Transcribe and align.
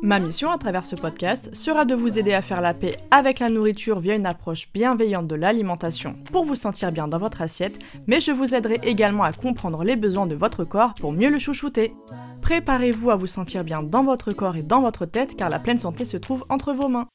Ma 0.00 0.20
mission 0.20 0.52
à 0.52 0.58
travers 0.58 0.84
ce 0.84 0.94
podcast 0.94 1.52
sera 1.56 1.84
de 1.84 1.94
vous 1.94 2.20
aider 2.20 2.32
à 2.32 2.40
faire 2.40 2.60
la 2.60 2.72
paix 2.72 2.96
avec 3.10 3.40
la 3.40 3.48
nourriture 3.48 3.98
via 3.98 4.14
une 4.14 4.26
approche 4.26 4.68
bienveillante 4.72 5.26
de 5.26 5.34
l'alimentation 5.34 6.14
pour 6.32 6.44
vous 6.44 6.54
sentir 6.54 6.92
bien 6.92 7.08
dans 7.08 7.18
votre 7.18 7.42
assiette, 7.42 7.80
mais 8.06 8.20
je 8.20 8.30
vous 8.30 8.54
aiderai 8.54 8.78
également 8.84 9.24
à 9.24 9.32
comprendre 9.32 9.82
les 9.82 9.96
besoins 9.96 10.26
de 10.26 10.36
votre 10.36 10.62
corps 10.62 10.94
pour 10.94 11.12
mieux 11.12 11.30
le 11.30 11.40
chouchouter. 11.40 11.94
Préparez-vous 12.42 13.10
à 13.10 13.16
vous 13.16 13.26
sentir 13.26 13.64
bien 13.64 13.82
dans 13.82 14.04
votre 14.04 14.32
corps 14.32 14.56
et 14.56 14.62
dans 14.62 14.82
votre 14.82 15.04
tête 15.04 15.34
car 15.36 15.50
la 15.50 15.58
pleine 15.58 15.78
santé 15.78 16.04
se 16.04 16.16
trouve 16.16 16.44
entre 16.48 16.72
vos 16.72 16.88
mains. 16.88 17.08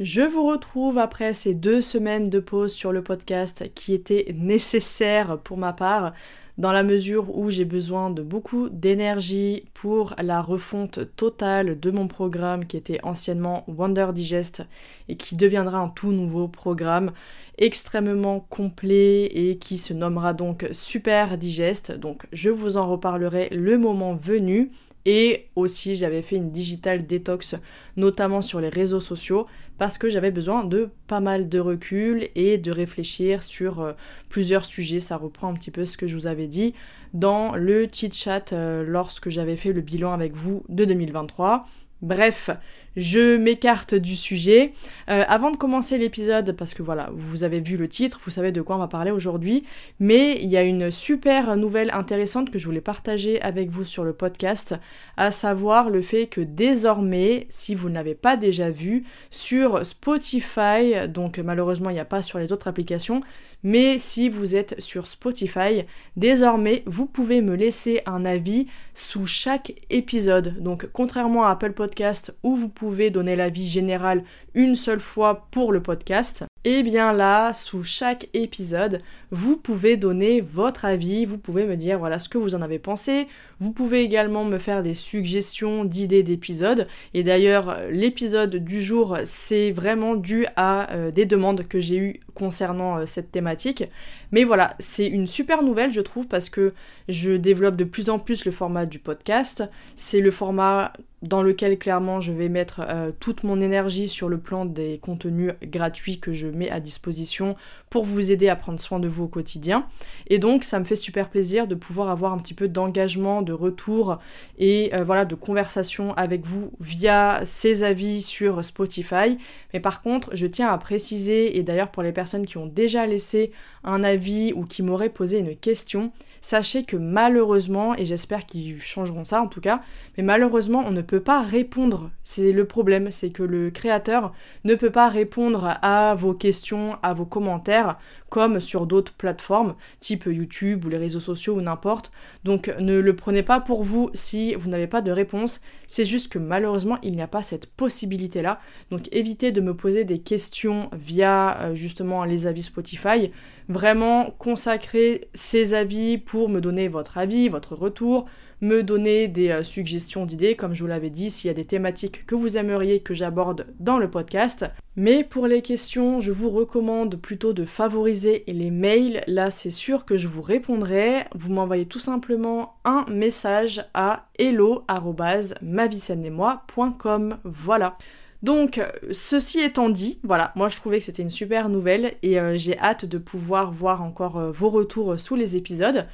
Je 0.00 0.22
vous 0.22 0.46
retrouve 0.46 0.96
après 0.96 1.34
ces 1.34 1.54
deux 1.54 1.82
semaines 1.82 2.30
de 2.30 2.40
pause 2.40 2.72
sur 2.72 2.92
le 2.92 3.02
podcast 3.02 3.70
qui 3.74 3.92
étaient 3.92 4.34
nécessaires 4.34 5.38
pour 5.38 5.58
ma 5.58 5.74
part 5.74 6.14
dans 6.56 6.72
la 6.72 6.82
mesure 6.82 7.36
où 7.36 7.50
j'ai 7.50 7.66
besoin 7.66 8.08
de 8.08 8.22
beaucoup 8.22 8.70
d'énergie 8.70 9.64
pour 9.74 10.14
la 10.16 10.40
refonte 10.40 11.14
totale 11.14 11.78
de 11.78 11.90
mon 11.90 12.08
programme 12.08 12.64
qui 12.64 12.78
était 12.78 13.00
anciennement 13.02 13.64
Wonder 13.68 14.08
Digest 14.14 14.62
et 15.08 15.16
qui 15.16 15.36
deviendra 15.36 15.78
un 15.78 15.88
tout 15.88 16.12
nouveau 16.12 16.48
programme 16.48 17.12
extrêmement 17.58 18.40
complet 18.40 19.24
et 19.26 19.58
qui 19.58 19.76
se 19.76 19.92
nommera 19.92 20.32
donc 20.32 20.66
Super 20.72 21.36
Digest. 21.36 21.92
Donc 21.92 22.26
je 22.32 22.48
vous 22.48 22.78
en 22.78 22.90
reparlerai 22.90 23.50
le 23.50 23.76
moment 23.76 24.14
venu. 24.14 24.70
Et 25.04 25.48
aussi, 25.56 25.94
j'avais 25.94 26.22
fait 26.22 26.36
une 26.36 26.52
digital 26.52 27.06
détox, 27.06 27.56
notamment 27.96 28.42
sur 28.42 28.60
les 28.60 28.68
réseaux 28.68 29.00
sociaux, 29.00 29.46
parce 29.78 29.98
que 29.98 30.08
j'avais 30.08 30.30
besoin 30.30 30.64
de 30.64 30.90
pas 31.08 31.20
mal 31.20 31.48
de 31.48 31.58
recul 31.58 32.28
et 32.34 32.58
de 32.58 32.70
réfléchir 32.70 33.42
sur 33.42 33.80
euh, 33.80 33.92
plusieurs 34.28 34.64
sujets. 34.64 35.00
Ça 35.00 35.16
reprend 35.16 35.48
un 35.48 35.54
petit 35.54 35.72
peu 35.72 35.86
ce 35.86 35.96
que 35.96 36.06
je 36.06 36.14
vous 36.14 36.26
avais 36.26 36.46
dit 36.46 36.74
dans 37.14 37.56
le 37.56 37.88
chit 37.92 38.12
chat 38.12 38.52
euh, 38.52 38.84
lorsque 38.86 39.28
j'avais 39.28 39.56
fait 39.56 39.72
le 39.72 39.80
bilan 39.80 40.12
avec 40.12 40.34
vous 40.34 40.62
de 40.68 40.84
2023. 40.84 41.66
Bref, 42.00 42.50
je 42.96 43.36
m'écarte 43.36 43.94
du 43.94 44.16
sujet. 44.16 44.72
Euh, 45.08 45.24
avant 45.26 45.50
de 45.50 45.56
commencer 45.56 45.98
l'épisode, 45.98 46.52
parce 46.52 46.74
que 46.74 46.82
voilà, 46.82 47.10
vous 47.14 47.44
avez 47.44 47.60
vu 47.60 47.76
le 47.76 47.88
titre, 47.88 48.20
vous 48.24 48.30
savez 48.30 48.52
de 48.52 48.62
quoi 48.62 48.76
on 48.76 48.78
va 48.78 48.88
parler 48.88 49.10
aujourd'hui, 49.10 49.64
mais 49.98 50.38
il 50.42 50.48
y 50.50 50.56
a 50.56 50.62
une 50.62 50.90
super 50.90 51.56
nouvelle 51.56 51.90
intéressante 51.92 52.50
que 52.50 52.58
je 52.58 52.66
voulais 52.66 52.80
partager 52.80 53.40
avec 53.40 53.70
vous 53.70 53.84
sur 53.84 54.04
le 54.04 54.12
podcast, 54.12 54.74
à 55.16 55.30
savoir 55.30 55.90
le 55.90 56.02
fait 56.02 56.26
que 56.26 56.40
désormais, 56.40 57.46
si 57.48 57.74
vous 57.74 57.88
n'avez 57.88 58.14
pas 58.14 58.36
déjà 58.36 58.70
vu, 58.70 59.04
sur 59.30 59.84
Spotify, 59.86 61.08
donc 61.08 61.38
malheureusement 61.38 61.90
il 61.90 61.94
n'y 61.94 62.00
a 62.00 62.04
pas 62.04 62.22
sur 62.22 62.38
les 62.38 62.52
autres 62.52 62.68
applications, 62.68 63.20
mais 63.62 63.98
si 63.98 64.28
vous 64.28 64.56
êtes 64.56 64.80
sur 64.80 65.06
Spotify, 65.06 65.84
désormais 66.16 66.82
vous 66.86 67.06
pouvez 67.06 67.40
me 67.40 67.54
laisser 67.54 68.00
un 68.06 68.24
avis 68.24 68.66
sous 68.94 69.26
chaque 69.26 69.74
épisode. 69.90 70.60
Donc 70.60 70.88
contrairement 70.92 71.46
à 71.46 71.50
Apple 71.50 71.72
Podcast 71.72 72.34
où 72.42 72.56
vous 72.56 72.68
pouvez 72.68 72.81
pouvez 72.82 73.10
donner 73.10 73.36
l'avis 73.36 73.68
général 73.68 74.24
une 74.54 74.74
seule 74.74 74.98
fois 74.98 75.46
pour 75.52 75.70
le 75.70 75.80
podcast, 75.80 76.44
et 76.64 76.78
eh 76.78 76.82
bien 76.82 77.12
là, 77.12 77.52
sous 77.52 77.84
chaque 77.84 78.28
épisode, 78.34 79.00
vous 79.30 79.56
pouvez 79.56 79.96
donner 79.96 80.40
votre 80.40 80.84
avis, 80.84 81.24
vous 81.24 81.38
pouvez 81.38 81.64
me 81.64 81.76
dire 81.76 82.00
voilà 82.00 82.18
ce 82.18 82.28
que 82.28 82.38
vous 82.38 82.56
en 82.56 82.62
avez 82.62 82.80
pensé, 82.80 83.28
vous 83.60 83.70
pouvez 83.70 84.02
également 84.02 84.44
me 84.44 84.58
faire 84.58 84.82
des 84.82 84.94
suggestions 84.94 85.84
d'idées 85.84 86.24
d'épisodes, 86.24 86.88
et 87.14 87.22
d'ailleurs 87.22 87.76
l'épisode 87.88 88.56
du 88.56 88.82
jour 88.82 89.16
c'est 89.24 89.70
vraiment 89.70 90.16
dû 90.16 90.46
à 90.56 90.92
euh, 90.92 91.12
des 91.12 91.24
demandes 91.24 91.68
que 91.68 91.78
j'ai 91.78 91.98
eues 91.98 92.20
concernant 92.34 92.98
euh, 92.98 93.06
cette 93.06 93.30
thématique, 93.30 93.84
mais 94.32 94.44
voilà, 94.44 94.74
c'est 94.78 95.06
une 95.06 95.26
super 95.26 95.62
nouvelle 95.62 95.92
je 95.92 96.00
trouve 96.00 96.26
parce 96.26 96.50
que 96.50 96.72
je 97.08 97.32
développe 97.32 97.76
de 97.76 97.84
plus 97.84 98.10
en 98.10 98.18
plus 98.18 98.44
le 98.44 98.52
format 98.52 98.86
du 98.86 98.98
podcast, 98.98 99.64
c'est 99.94 100.20
le 100.20 100.30
format 100.30 100.92
dans 101.22 101.42
lequel 101.42 101.78
clairement 101.78 102.20
je 102.20 102.32
vais 102.32 102.48
mettre 102.48 102.80
euh, 102.80 103.12
toute 103.20 103.44
mon 103.44 103.60
énergie 103.60 104.08
sur 104.08 104.28
le 104.28 104.38
plan 104.38 104.64
des 104.64 104.98
contenus 104.98 105.52
gratuits 105.62 106.18
que 106.18 106.32
je 106.32 106.48
mets 106.48 106.70
à 106.70 106.80
disposition 106.80 107.54
pour 107.90 108.04
vous 108.04 108.32
aider 108.32 108.48
à 108.48 108.56
prendre 108.56 108.80
soin 108.80 108.98
de 108.98 109.06
vous 109.06 109.24
au 109.24 109.28
quotidien. 109.28 109.86
Et 110.26 110.38
donc 110.38 110.64
ça 110.64 110.80
me 110.80 110.84
fait 110.84 110.96
super 110.96 111.28
plaisir 111.28 111.68
de 111.68 111.76
pouvoir 111.76 112.10
avoir 112.10 112.32
un 112.32 112.38
petit 112.38 112.54
peu 112.54 112.66
d'engagement, 112.66 113.42
de 113.42 113.52
retour 113.52 114.18
et 114.58 114.90
euh, 114.94 115.04
voilà 115.04 115.24
de 115.24 115.36
conversation 115.36 116.12
avec 116.14 116.44
vous 116.44 116.72
via 116.80 117.40
ces 117.44 117.84
avis 117.84 118.22
sur 118.22 118.64
Spotify. 118.64 119.38
Mais 119.72 119.80
par 119.80 120.02
contre, 120.02 120.30
je 120.34 120.46
tiens 120.46 120.68
à 120.68 120.78
préciser, 120.78 121.56
et 121.56 121.62
d'ailleurs 121.62 121.90
pour 121.90 122.02
les 122.02 122.12
personnes 122.12 122.46
qui 122.46 122.56
ont 122.56 122.66
déjà 122.66 123.06
laissé 123.06 123.52
un 123.84 124.02
avis 124.02 124.21
ou 124.54 124.64
qui 124.64 124.82
m'auraient 124.82 125.08
posé 125.08 125.38
une 125.38 125.56
question, 125.56 126.12
sachez 126.40 126.84
que 126.84 126.96
malheureusement, 126.96 127.94
et 127.96 128.04
j'espère 128.04 128.44
qu'ils 128.44 128.80
changeront 128.80 129.24
ça 129.24 129.40
en 129.40 129.46
tout 129.46 129.60
cas, 129.60 129.80
mais 130.16 130.22
malheureusement 130.22 130.82
on 130.84 130.90
ne 130.90 131.02
peut 131.02 131.20
pas 131.20 131.42
répondre. 131.42 132.10
C'est 132.24 132.52
le 132.52 132.66
problème, 132.66 133.10
c'est 133.10 133.30
que 133.30 133.42
le 133.42 133.70
créateur 133.70 134.32
ne 134.64 134.74
peut 134.74 134.90
pas 134.90 135.08
répondre 135.08 135.78
à 135.82 136.14
vos 136.14 136.34
questions, 136.34 136.98
à 137.02 137.14
vos 137.14 137.26
commentaires, 137.26 137.98
comme 138.32 138.60
sur 138.60 138.86
d'autres 138.86 139.12
plateformes, 139.12 139.74
type 139.98 140.24
YouTube 140.24 140.86
ou 140.86 140.88
les 140.88 140.96
réseaux 140.96 141.20
sociaux 141.20 141.56
ou 141.56 141.60
n'importe. 141.60 142.10
Donc 142.44 142.74
ne 142.80 142.98
le 142.98 143.14
prenez 143.14 143.42
pas 143.42 143.60
pour 143.60 143.84
vous 143.84 144.08
si 144.14 144.54
vous 144.54 144.70
n'avez 144.70 144.86
pas 144.86 145.02
de 145.02 145.10
réponse, 145.10 145.60
c'est 145.86 146.06
juste 146.06 146.32
que 146.32 146.38
malheureusement 146.38 146.96
il 147.02 147.14
n'y 147.14 147.20
a 147.20 147.26
pas 147.26 147.42
cette 147.42 147.66
possibilité-là. 147.66 148.58
Donc 148.90 149.06
évitez 149.12 149.52
de 149.52 149.60
me 149.60 149.76
poser 149.76 150.06
des 150.06 150.18
questions 150.18 150.88
via 150.94 151.60
euh, 151.60 151.74
justement 151.74 152.24
les 152.24 152.46
avis 152.46 152.62
Spotify. 152.62 153.30
Vraiment 153.68 154.30
consacrez 154.38 155.28
ces 155.34 155.74
avis 155.74 156.16
pour 156.16 156.48
me 156.48 156.62
donner 156.62 156.88
votre 156.88 157.18
avis, 157.18 157.50
votre 157.50 157.74
retour, 157.74 158.24
me 158.62 158.82
donner 158.82 159.28
des 159.28 159.50
euh, 159.50 159.62
suggestions 159.62 160.24
d'idées, 160.24 160.56
comme 160.56 160.72
je 160.72 160.82
vous 160.82 160.88
l'avais 160.88 161.10
dit, 161.10 161.30
s'il 161.30 161.48
y 161.48 161.50
a 161.50 161.54
des 161.54 161.66
thématiques 161.66 162.24
que 162.24 162.34
vous 162.34 162.56
aimeriez 162.56 163.00
que 163.00 163.12
j'aborde 163.12 163.66
dans 163.78 163.98
le 163.98 164.08
podcast. 164.08 164.64
Mais 164.96 165.24
pour 165.24 165.46
les 165.46 165.60
questions, 165.60 166.20
je 166.20 166.32
vous 166.32 166.48
recommande 166.48 167.16
plutôt 167.16 167.52
de 167.52 167.64
favoriser 167.64 168.44
les 168.46 168.70
mails. 168.70 169.22
Là, 169.26 169.50
c'est 169.50 169.70
sûr 169.70 170.06
que 170.06 170.16
je 170.16 170.28
vous 170.28 170.42
répondrai. 170.42 171.24
Vous 171.34 171.52
m'envoyez 171.52 171.86
tout 171.86 171.98
simplement 171.98 172.76
un 172.84 173.04
message 173.10 173.84
à 173.94 174.28
hello@mavicennetmoi.com. 174.38 177.38
Voilà. 177.44 177.98
Donc, 178.42 178.80
ceci 179.12 179.60
étant 179.60 179.88
dit, 179.88 180.18
voilà, 180.24 180.52
moi 180.56 180.68
je 180.68 180.76
trouvais 180.76 180.98
que 180.98 181.04
c'était 181.04 181.22
une 181.22 181.30
super 181.30 181.68
nouvelle 181.68 182.14
et 182.22 182.40
euh, 182.40 182.58
j'ai 182.58 182.76
hâte 182.78 183.04
de 183.04 183.18
pouvoir 183.18 183.70
voir 183.70 184.02
encore 184.02 184.38
euh, 184.38 184.50
vos 184.50 184.68
retours 184.68 185.18
sous 185.18 185.36
les 185.36 185.56
épisodes. 185.56 186.06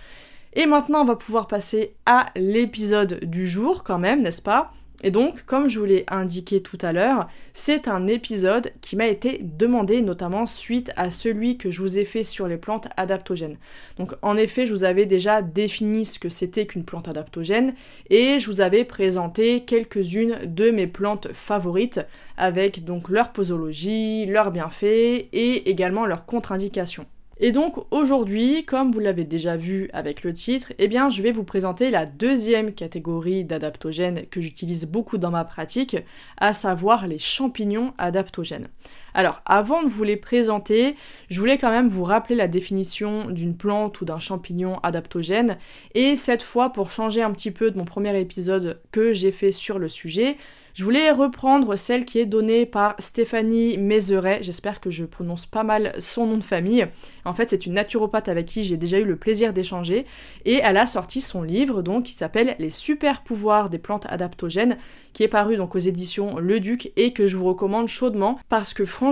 Et 0.61 0.67
maintenant, 0.67 1.03
on 1.03 1.05
va 1.05 1.15
pouvoir 1.15 1.47
passer 1.47 1.95
à 2.05 2.33
l'épisode 2.35 3.21
du 3.23 3.47
jour 3.47 3.85
quand 3.85 4.01
même, 4.01 4.23
n'est-ce 4.23 4.43
pas? 4.43 4.73
Et 5.05 5.13
donc, 5.13 5.45
comme 5.45 5.69
je 5.69 5.79
vous 5.79 5.85
l'ai 5.85 6.05
indiqué 6.09 6.61
tout 6.65 6.79
à 6.83 6.93
l'heure, 6.93 7.29
c'est 7.53 7.87
un 7.87 8.09
épisode 8.09 8.73
qui 8.81 8.97
m'a 8.97 9.07
été 9.07 9.39
demandé 9.41 10.03
notamment 10.03 10.47
suite 10.47 10.91
à 10.97 11.13
celui 11.13 11.59
que 11.59 11.71
je 11.71 11.81
vous 11.81 11.97
ai 11.97 12.05
fait 12.05 12.25
sur 12.25 12.49
les 12.49 12.57
plantes 12.57 12.89
adaptogènes. 12.97 13.57
Donc 13.99 14.15
en 14.21 14.37
effet, 14.37 14.67
je 14.67 14.73
vous 14.73 14.83
avais 14.83 15.07
déjà 15.07 15.43
défini 15.43 16.05
ce 16.05 16.19
que 16.19 16.29
c'était 16.29 16.67
qu'une 16.67 16.85
plante 16.85 17.07
adaptogène 17.07 17.77
et 18.11 18.41
je 18.41 18.51
vous 18.51 18.61
avais 18.61 18.83
présenté 18.83 19.65
quelques-unes 19.65 20.41
de 20.45 20.73
mes 20.73 20.89
plantes 20.89 21.33
favorites 21.33 22.01
avec 22.37 22.85
donc 22.85 23.11
leur 23.11 23.33
posologie, 23.33 24.27
leurs 24.27 24.51
bienfaits 24.51 25.29
et 25.33 25.71
également 25.71 26.05
leurs 26.05 26.27
contre-indications. 26.27 27.07
Et 27.41 27.53
donc 27.53 27.77
aujourd'hui, 27.93 28.65
comme 28.65 28.91
vous 28.91 28.99
l'avez 28.99 29.25
déjà 29.25 29.57
vu 29.57 29.89
avec 29.93 30.25
le 30.25 30.33
titre, 30.33 30.73
eh 30.79 30.89
bien 30.89 31.09
je 31.09 31.23
vais 31.23 31.31
vous 31.31 31.45
présenter 31.45 31.91
la 31.91 32.05
deuxième 32.05 32.73
catégorie 32.73 33.45
d'adaptogènes 33.45 34.27
que 34.27 34.41
j'utilise 34.41 34.87
beaucoup 34.87 35.19
dans 35.19 35.31
ma 35.31 35.45
pratique, 35.45 35.97
à 36.37 36.53
savoir 36.53 37.07
les 37.07 37.19
champignons 37.19 37.95
adaptogènes. 37.97 38.67
Alors 39.19 39.43
avant 39.47 39.83
de 39.83 39.89
vous 39.89 40.05
les 40.05 40.17
présenter, 40.17 40.95
je 41.29 41.41
voulais 41.41 41.59
quand 41.59 41.73
même 41.73 41.89
vous 41.89 42.05
rappeler 42.05 42.37
la 42.37 42.47
définition 42.47 43.29
d'une 43.29 43.57
plante 43.57 44.01
ou 44.01 44.05
d'un 44.05 44.21
champignon 44.21 44.79
adaptogène, 44.85 45.59
et 45.97 46.15
cette 46.15 46.45
fois 46.45 46.71
pour 46.71 46.93
changer 46.93 47.21
un 47.21 47.33
petit 47.33 47.51
peu 47.51 47.73
de 47.73 47.79
mon 47.79 47.85
premier 47.85 48.17
épisode 48.21 48.81
que 48.93 49.13
j'ai 49.13 49.33
fait 49.33 49.51
sur 49.51 49.81
le 49.81 49.89
sujet, 49.89 50.37
Je 50.79 50.85
voulais 50.85 51.11
reprendre 51.11 51.75
celle 51.75 52.05
qui 52.05 52.21
est 52.21 52.25
donnée 52.25 52.65
par 52.65 52.95
Stéphanie 53.01 53.77
Mézeret, 53.77 54.45
j'espère 54.45 54.81
que 54.81 54.91
je 54.91 55.05
prononce 55.05 55.45
pas 55.45 55.65
mal 55.65 55.93
son 55.99 56.25
nom 56.25 56.37
de 56.37 56.45
famille. 56.45 56.87
En 57.25 57.35
fait, 57.35 57.51
c'est 57.51 57.67
une 57.67 57.73
naturopathe 57.73 58.29
avec 58.29 58.47
qui 58.47 58.63
j'ai 58.63 58.77
déjà 58.77 59.01
eu 59.01 59.05
le 59.05 59.17
plaisir 59.17 59.53
d'échanger. 59.53 60.07
Et 60.45 60.61
elle 60.63 60.77
a 60.77 60.87
sorti 60.87 61.21
son 61.21 61.43
livre 61.43 61.83
donc 61.83 62.05
qui 62.05 62.13
s'appelle 62.13 62.55
Les 62.61 62.71
super 62.71 63.25
pouvoirs 63.25 63.71
des 63.71 63.79
plantes 63.79 64.07
adaptogènes 64.09 64.77
qui 65.15 65.25
est 65.25 65.29
paru 65.29 65.57
donc 65.57 65.75
aux 65.75 65.81
éditions 65.81 66.39
Le 66.39 66.61
Duc 66.61 66.93
et 66.95 67.13
que 67.13 67.27
je 67.27 67.37
vous 67.37 67.47
recommande 67.47 67.89
chaudement 67.89 68.39
parce 68.49 68.73
que 68.73 68.85
franchement, 68.85 69.08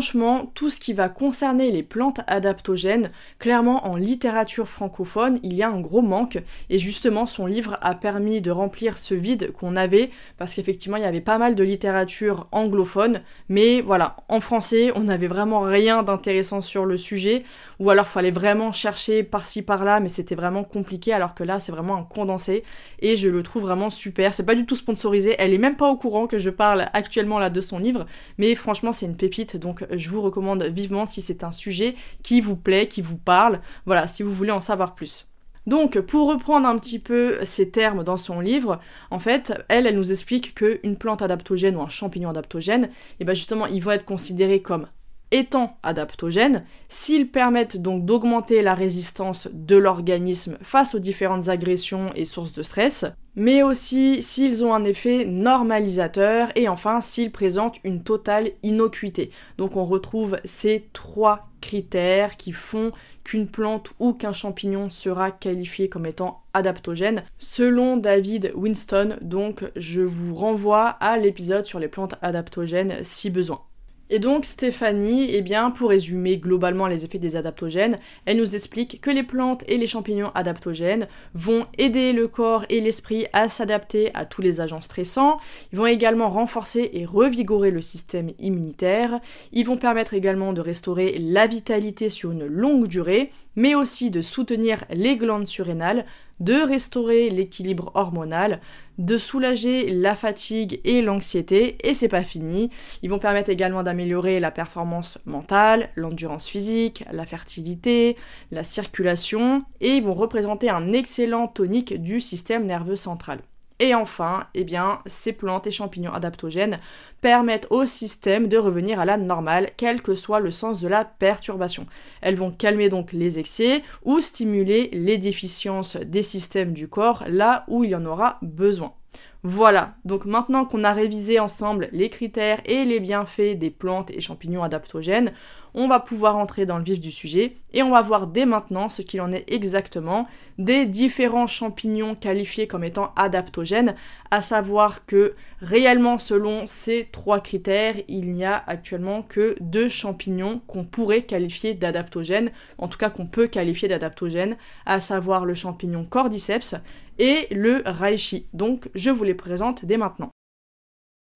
tout 0.54 0.70
ce 0.70 0.80
qui 0.80 0.92
va 0.92 1.08
concerner 1.08 1.70
les 1.70 1.82
plantes 1.82 2.20
adaptogènes, 2.26 3.10
clairement 3.38 3.86
en 3.86 3.96
littérature 3.96 4.68
francophone, 4.68 5.38
il 5.42 5.54
y 5.54 5.62
a 5.62 5.68
un 5.68 5.80
gros 5.80 6.02
manque. 6.02 6.38
Et 6.70 6.78
justement 6.78 7.26
son 7.26 7.46
livre 7.46 7.78
a 7.80 7.94
permis 7.94 8.40
de 8.40 8.50
remplir 8.50 8.98
ce 8.98 9.14
vide 9.14 9.52
qu'on 9.52 9.76
avait 9.76 10.10
parce 10.38 10.54
qu'effectivement 10.54 10.96
il 10.96 11.02
y 11.02 11.06
avait 11.06 11.20
pas 11.20 11.38
mal 11.38 11.54
de 11.54 11.64
littérature 11.64 12.48
anglophone, 12.52 13.22
mais 13.48 13.80
voilà, 13.80 14.16
en 14.28 14.40
français 14.40 14.92
on 14.94 15.04
n'avait 15.04 15.26
vraiment 15.26 15.60
rien 15.60 16.02
d'intéressant 16.02 16.60
sur 16.60 16.84
le 16.84 16.96
sujet. 16.96 17.44
Ou 17.78 17.90
alors 17.90 18.06
fallait 18.06 18.30
vraiment 18.30 18.72
chercher 18.72 19.22
par-ci 19.22 19.62
par-là, 19.62 20.00
mais 20.00 20.08
c'était 20.08 20.34
vraiment 20.34 20.64
compliqué 20.64 21.12
alors 21.12 21.34
que 21.34 21.44
là 21.44 21.60
c'est 21.60 21.72
vraiment 21.72 21.96
un 21.96 22.02
condensé. 22.02 22.64
Et 23.00 23.16
je 23.16 23.28
le 23.28 23.42
trouve 23.42 23.62
vraiment 23.62 23.90
super. 23.90 24.34
C'est 24.34 24.46
pas 24.46 24.54
du 24.54 24.66
tout 24.66 24.76
sponsorisé, 24.76 25.36
elle 25.38 25.54
est 25.54 25.58
même 25.58 25.76
pas 25.76 25.88
au 25.88 25.96
courant 25.96 26.26
que 26.26 26.38
je 26.38 26.50
parle 26.50 26.86
actuellement 26.92 27.38
là 27.38 27.50
de 27.50 27.60
son 27.60 27.78
livre, 27.78 28.06
mais 28.38 28.54
franchement 28.54 28.92
c'est 28.92 29.06
une 29.06 29.16
pépite. 29.16 29.56
Donc 29.56 29.75
je 29.90 30.10
vous 30.10 30.22
recommande 30.22 30.62
vivement 30.64 31.06
si 31.06 31.20
c'est 31.20 31.44
un 31.44 31.52
sujet 31.52 31.94
qui 32.22 32.40
vous 32.40 32.56
plaît, 32.56 32.88
qui 32.88 33.02
vous 33.02 33.16
parle. 33.16 33.60
Voilà, 33.84 34.06
si 34.06 34.22
vous 34.22 34.32
voulez 34.32 34.52
en 34.52 34.60
savoir 34.60 34.94
plus. 34.94 35.28
Donc, 35.66 35.98
pour 35.98 36.28
reprendre 36.28 36.68
un 36.68 36.78
petit 36.78 37.00
peu 37.00 37.38
ces 37.44 37.70
termes 37.70 38.04
dans 38.04 38.16
son 38.16 38.40
livre, 38.40 38.78
en 39.10 39.18
fait, 39.18 39.52
elle, 39.68 39.86
elle 39.86 39.96
nous 39.96 40.12
explique 40.12 40.54
qu'une 40.54 40.96
plante 40.96 41.22
adaptogène 41.22 41.76
ou 41.76 41.80
un 41.80 41.88
champignon 41.88 42.30
adaptogène, 42.30 42.84
et 42.84 42.90
eh 43.20 43.24
bien 43.24 43.34
justement, 43.34 43.66
ils 43.66 43.82
vont 43.82 43.90
être 43.90 44.04
considérés 44.04 44.62
comme 44.62 44.86
étant 45.32 45.76
adaptogènes, 45.82 46.64
s'ils 46.86 47.28
permettent 47.28 47.76
donc 47.76 48.04
d'augmenter 48.04 48.62
la 48.62 48.74
résistance 48.74 49.48
de 49.52 49.76
l'organisme 49.76 50.56
face 50.62 50.94
aux 50.94 51.00
différentes 51.00 51.48
agressions 51.48 52.12
et 52.14 52.24
sources 52.24 52.52
de 52.52 52.62
stress, 52.62 53.04
mais 53.36 53.62
aussi 53.62 54.22
s'ils 54.22 54.64
ont 54.64 54.74
un 54.74 54.84
effet 54.84 55.26
normalisateur 55.26 56.48
et 56.56 56.68
enfin 56.68 57.00
s'ils 57.00 57.30
présentent 57.30 57.78
une 57.84 58.02
totale 58.02 58.50
innocuité. 58.62 59.30
Donc 59.58 59.76
on 59.76 59.84
retrouve 59.84 60.38
ces 60.44 60.88
trois 60.92 61.48
critères 61.60 62.36
qui 62.36 62.52
font 62.52 62.92
qu'une 63.24 63.48
plante 63.48 63.92
ou 63.98 64.12
qu'un 64.12 64.32
champignon 64.32 64.88
sera 64.88 65.30
qualifié 65.30 65.88
comme 65.88 66.06
étant 66.06 66.42
adaptogène 66.54 67.24
selon 67.38 67.96
David 67.96 68.52
Winston. 68.54 69.18
Donc 69.20 69.64
je 69.76 70.00
vous 70.00 70.34
renvoie 70.34 70.88
à 70.88 71.18
l'épisode 71.18 71.64
sur 71.64 71.78
les 71.78 71.88
plantes 71.88 72.14
adaptogènes 72.22 73.02
si 73.02 73.30
besoin. 73.30 73.60
Et 74.08 74.20
donc 74.20 74.44
Stéphanie, 74.44 75.30
eh 75.32 75.42
bien, 75.42 75.72
pour 75.72 75.90
résumer 75.90 76.38
globalement 76.38 76.86
les 76.86 77.04
effets 77.04 77.18
des 77.18 77.34
adaptogènes, 77.34 77.98
elle 78.24 78.36
nous 78.36 78.54
explique 78.54 79.00
que 79.00 79.10
les 79.10 79.24
plantes 79.24 79.64
et 79.66 79.78
les 79.78 79.88
champignons 79.88 80.30
adaptogènes 80.36 81.08
vont 81.34 81.66
aider 81.76 82.12
le 82.12 82.28
corps 82.28 82.64
et 82.68 82.80
l'esprit 82.80 83.26
à 83.32 83.48
s'adapter 83.48 84.14
à 84.14 84.24
tous 84.24 84.42
les 84.42 84.60
agents 84.60 84.80
stressants, 84.80 85.38
ils 85.72 85.78
vont 85.78 85.86
également 85.86 86.30
renforcer 86.30 86.90
et 86.92 87.04
revigorer 87.04 87.72
le 87.72 87.82
système 87.82 88.30
immunitaire, 88.38 89.18
ils 89.52 89.66
vont 89.66 89.76
permettre 89.76 90.14
également 90.14 90.52
de 90.52 90.60
restaurer 90.60 91.18
la 91.18 91.48
vitalité 91.48 92.08
sur 92.08 92.30
une 92.30 92.46
longue 92.46 92.86
durée, 92.86 93.32
mais 93.56 93.74
aussi 93.74 94.10
de 94.10 94.22
soutenir 94.22 94.84
les 94.90 95.16
glandes 95.16 95.48
surrénales, 95.48 96.06
de 96.38 96.54
restaurer 96.54 97.30
l'équilibre 97.30 97.90
hormonal, 97.94 98.60
de 98.98 99.18
soulager 99.18 99.90
la 99.90 100.14
fatigue 100.14 100.80
et 100.84 101.02
l'anxiété, 101.02 101.76
et 101.82 101.94
c'est 101.94 102.08
pas 102.08 102.22
fini. 102.22 102.70
Ils 103.02 103.10
vont 103.10 103.18
permettre 103.18 103.50
également 103.50 103.82
d'améliorer 103.82 104.40
la 104.40 104.50
performance 104.50 105.18
mentale, 105.24 105.90
l'endurance 105.96 106.46
physique, 106.46 107.04
la 107.12 107.26
fertilité, 107.26 108.16
la 108.50 108.64
circulation, 108.64 109.62
et 109.80 109.90
ils 109.96 110.02
vont 110.04 110.14
représenter 110.14 110.70
un 110.70 110.92
excellent 110.92 111.48
tonique 111.48 112.00
du 112.00 112.20
système 112.20 112.66
nerveux 112.66 112.96
central. 112.96 113.40
Et 113.78 113.94
enfin, 113.94 114.46
eh 114.54 114.64
bien, 114.64 115.00
ces 115.04 115.32
plantes 115.32 115.66
et 115.66 115.70
champignons 115.70 116.12
adaptogènes 116.12 116.80
permettent 117.20 117.66
au 117.70 117.84
système 117.84 118.48
de 118.48 118.56
revenir 118.56 119.00
à 119.00 119.04
la 119.04 119.18
normale, 119.18 119.70
quel 119.76 120.00
que 120.00 120.14
soit 120.14 120.40
le 120.40 120.50
sens 120.50 120.80
de 120.80 120.88
la 120.88 121.04
perturbation. 121.04 121.86
Elles 122.22 122.36
vont 122.36 122.50
calmer 122.50 122.88
donc 122.88 123.12
les 123.12 123.38
excès 123.38 123.82
ou 124.04 124.20
stimuler 124.20 124.88
les 124.92 125.18
déficiences 125.18 125.96
des 125.96 126.22
systèmes 126.22 126.72
du 126.72 126.88
corps 126.88 127.24
là 127.28 127.64
où 127.68 127.84
il 127.84 127.90
y 127.90 127.94
en 127.94 128.06
aura 128.06 128.38
besoin. 128.40 128.94
Voilà, 129.42 129.94
donc 130.04 130.24
maintenant 130.24 130.64
qu'on 130.64 130.82
a 130.82 130.92
révisé 130.92 131.38
ensemble 131.38 131.88
les 131.92 132.08
critères 132.08 132.60
et 132.64 132.84
les 132.84 132.98
bienfaits 132.98 133.56
des 133.56 133.70
plantes 133.70 134.10
et 134.10 134.20
champignons 134.20 134.64
adaptogènes, 134.64 135.32
on 135.76 135.88
va 135.88 136.00
pouvoir 136.00 136.36
entrer 136.36 136.66
dans 136.66 136.78
le 136.78 136.84
vif 136.84 136.98
du 136.98 137.12
sujet 137.12 137.54
et 137.74 137.82
on 137.82 137.90
va 137.90 138.00
voir 138.00 138.26
dès 138.26 138.46
maintenant 138.46 138.88
ce 138.88 139.02
qu'il 139.02 139.20
en 139.20 139.30
est 139.30 139.44
exactement 139.52 140.26
des 140.58 140.86
différents 140.86 141.46
champignons 141.46 142.14
qualifiés 142.14 142.66
comme 142.66 142.82
étant 142.82 143.12
adaptogènes, 143.14 143.94
à 144.30 144.40
savoir 144.40 145.04
que 145.04 145.34
réellement 145.60 146.18
selon 146.18 146.66
ces 146.66 147.08
trois 147.12 147.40
critères, 147.40 147.94
il 148.08 148.32
n'y 148.32 148.44
a 148.44 148.64
actuellement 148.66 149.22
que 149.22 149.54
deux 149.60 149.90
champignons 149.90 150.60
qu'on 150.66 150.84
pourrait 150.84 151.22
qualifier 151.22 151.74
d'adaptogènes, 151.74 152.50
en 152.78 152.88
tout 152.88 152.98
cas 152.98 153.10
qu'on 153.10 153.26
peut 153.26 153.46
qualifier 153.46 153.88
d'adaptogènes, 153.88 154.56
à 154.86 155.00
savoir 155.00 155.44
le 155.44 155.54
champignon 155.54 156.04
cordyceps 156.04 156.76
et 157.18 157.46
le 157.50 157.82
reishi. 157.84 158.46
Donc 158.54 158.88
je 158.94 159.10
vous 159.10 159.24
les 159.24 159.34
présente 159.34 159.84
dès 159.84 159.98
maintenant. 159.98 160.30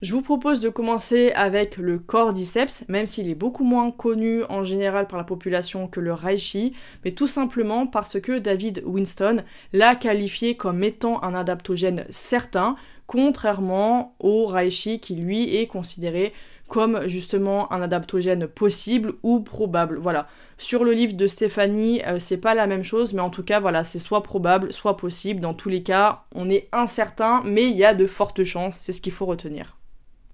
Je 0.02 0.14
vous 0.14 0.22
propose 0.22 0.60
de 0.60 0.70
commencer 0.70 1.30
avec 1.32 1.76
le 1.76 1.98
cordyceps, 1.98 2.84
même 2.88 3.04
s'il 3.04 3.28
est 3.28 3.34
beaucoup 3.34 3.64
moins 3.64 3.90
connu 3.90 4.44
en 4.48 4.62
général 4.62 5.06
par 5.06 5.18
la 5.18 5.24
population 5.24 5.88
que 5.88 6.00
le 6.00 6.14
reishi, 6.14 6.72
mais 7.04 7.12
tout 7.12 7.26
simplement 7.26 7.86
parce 7.86 8.18
que 8.18 8.38
David 8.38 8.82
Winston 8.86 9.42
l'a 9.74 9.94
qualifié 9.96 10.56
comme 10.56 10.82
étant 10.84 11.22
un 11.22 11.34
adaptogène 11.34 12.06
certain, 12.08 12.76
contrairement 13.06 14.14
au 14.20 14.46
reishi 14.46 15.00
qui 15.00 15.16
lui 15.16 15.54
est 15.54 15.66
considéré 15.66 16.32
comme 16.66 17.06
justement 17.06 17.70
un 17.70 17.82
adaptogène 17.82 18.46
possible 18.46 19.12
ou 19.22 19.40
probable. 19.40 19.98
Voilà. 19.98 20.28
Sur 20.56 20.82
le 20.82 20.92
livre 20.92 21.14
de 21.14 21.26
Stéphanie, 21.26 22.00
euh, 22.06 22.18
c'est 22.18 22.38
pas 22.38 22.54
la 22.54 22.66
même 22.66 22.84
chose, 22.84 23.12
mais 23.12 23.20
en 23.20 23.28
tout 23.28 23.42
cas, 23.42 23.60
voilà, 23.60 23.84
c'est 23.84 23.98
soit 23.98 24.22
probable, 24.22 24.72
soit 24.72 24.96
possible. 24.96 25.40
Dans 25.40 25.52
tous 25.52 25.68
les 25.68 25.82
cas, 25.82 26.24
on 26.34 26.48
est 26.48 26.68
incertain, 26.72 27.42
mais 27.44 27.64
il 27.64 27.76
y 27.76 27.84
a 27.84 27.92
de 27.92 28.06
fortes 28.06 28.44
chances, 28.44 28.78
c'est 28.78 28.92
ce 28.92 29.02
qu'il 29.02 29.12
faut 29.12 29.26
retenir. 29.26 29.79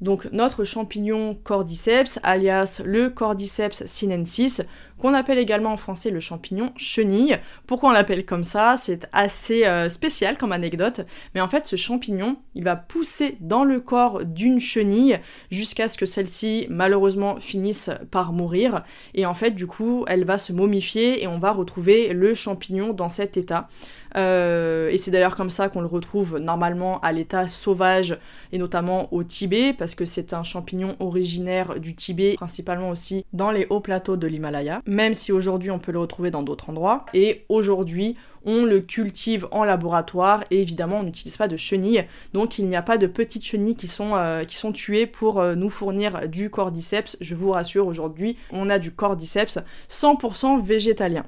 Donc 0.01 0.29
notre 0.33 0.65
champignon 0.65 1.35
cordyceps, 1.35 2.19
alias 2.23 2.83
le 2.85 3.09
cordyceps 3.09 3.87
sinensis, 3.87 4.63
qu'on 4.99 5.15
appelle 5.15 5.39
également 5.39 5.73
en 5.73 5.77
français 5.77 6.11
le 6.11 6.21
champignon 6.21 6.73
chenille. 6.77 7.39
Pourquoi 7.67 7.91
on 7.91 7.93
l'appelle 7.93 8.25
comme 8.25 8.45
ça? 8.45 8.77
C'est 8.79 9.09
assez 9.13 9.67
euh, 9.67 9.89
spécial 9.89 10.37
comme 10.39 10.53
anecdote, 10.53 11.03
mais 11.35 11.41
en 11.41 11.49
fait 11.49 11.67
ce 11.67 11.77
champignon, 11.77 12.37
il 12.55 12.65
va 12.65 12.77
pousser 12.77 13.37
dans 13.41 13.65
le 13.65 13.81
corps 13.81 14.25
d'une 14.25 14.61
chenille 14.61 15.19
jusqu'à 15.51 15.89
ce 15.89 15.97
que 15.97 16.07
celle-ci 16.07 16.67
malheureusement 16.69 17.37
finisse 17.41 17.91
par 18.11 18.33
mourir, 18.33 18.85
et 19.15 19.27
en 19.27 19.35
fait 19.35 19.53
du 19.53 19.67
coup 19.67 20.05
elle 20.09 20.25
va 20.25 20.39
se 20.39 20.53
momifier 20.53 21.23
et 21.23 21.27
on 21.27 21.39
va 21.39 21.53
retrouver 21.53 22.13
le 22.13 22.35
champignon 22.35 22.93
dans 22.93 23.09
cet 23.09 23.37
état. 23.37 23.69
Euh, 24.17 24.89
et 24.91 24.99
c'est 24.99 25.11
d'ailleurs 25.11 25.37
comme 25.37 25.51
ça 25.51 25.69
qu'on 25.69 25.81
le 25.81 25.87
retrouve 25.87 26.39
normalement 26.39 27.01
à 27.01 27.13
l'état 27.13 27.49
sauvage 27.49 28.19
et 28.53 28.59
notamment 28.59 29.13
au 29.13 29.25
Tibet 29.25 29.73
parce 29.73 29.95
que 29.95 30.05
c'est 30.05 30.33
un 30.33 30.43
champignon 30.43 30.97
originaire 31.01 31.81
du 31.81 31.95
Tibet, 31.95 32.35
principalement 32.35 32.91
aussi 32.91 33.25
dans 33.33 33.51
les 33.51 33.67
hauts 33.71 33.81
plateaux 33.81 34.17
de 34.17 34.27
l'Himalaya, 34.27 34.83
même 34.87 35.15
si 35.15 35.33
aujourd'hui 35.33 35.71
on 35.71 35.79
peut 35.79 35.93
le 35.93 35.99
retrouver 35.99 36.31
dans 36.31 36.43
d'autres 36.43 36.71
endroits. 36.71 37.07
Et 37.15 37.45
aujourd'hui, 37.49 38.17
on 38.47 38.65
le 38.65 38.81
cultive 38.81 39.49
en 39.51 39.65
laboratoire 39.65 40.45
et 40.51 40.63
évidemment 40.63 41.01
on 41.01 41.03
n'utilise 41.03 41.37
pas 41.37 41.49
de 41.49 41.57
chenilles, 41.57 42.07
donc 42.33 42.59
il 42.59 42.69
n'y 42.69 42.77
a 42.77 42.83
pas 42.83 42.97
de 42.97 43.07
petites 43.07 43.45
chenilles 43.45 43.75
qui 43.75 43.89
sont, 43.89 44.15
euh, 44.15 44.45
qui 44.45 44.57
sont 44.57 44.73
tuées 44.73 45.07
pour 45.07 45.41
euh, 45.41 45.55
nous 45.55 45.69
fournir 45.69 46.29
du 46.29 46.49
cordyceps. 46.49 47.17
Je 47.21 47.35
vous 47.35 47.51
rassure, 47.51 47.87
aujourd'hui 47.87 48.37
on 48.53 48.71
a 48.71 48.79
du 48.79 48.93
cordyceps 48.93 49.59
100% 49.89 50.63
végétalien. 50.63 51.25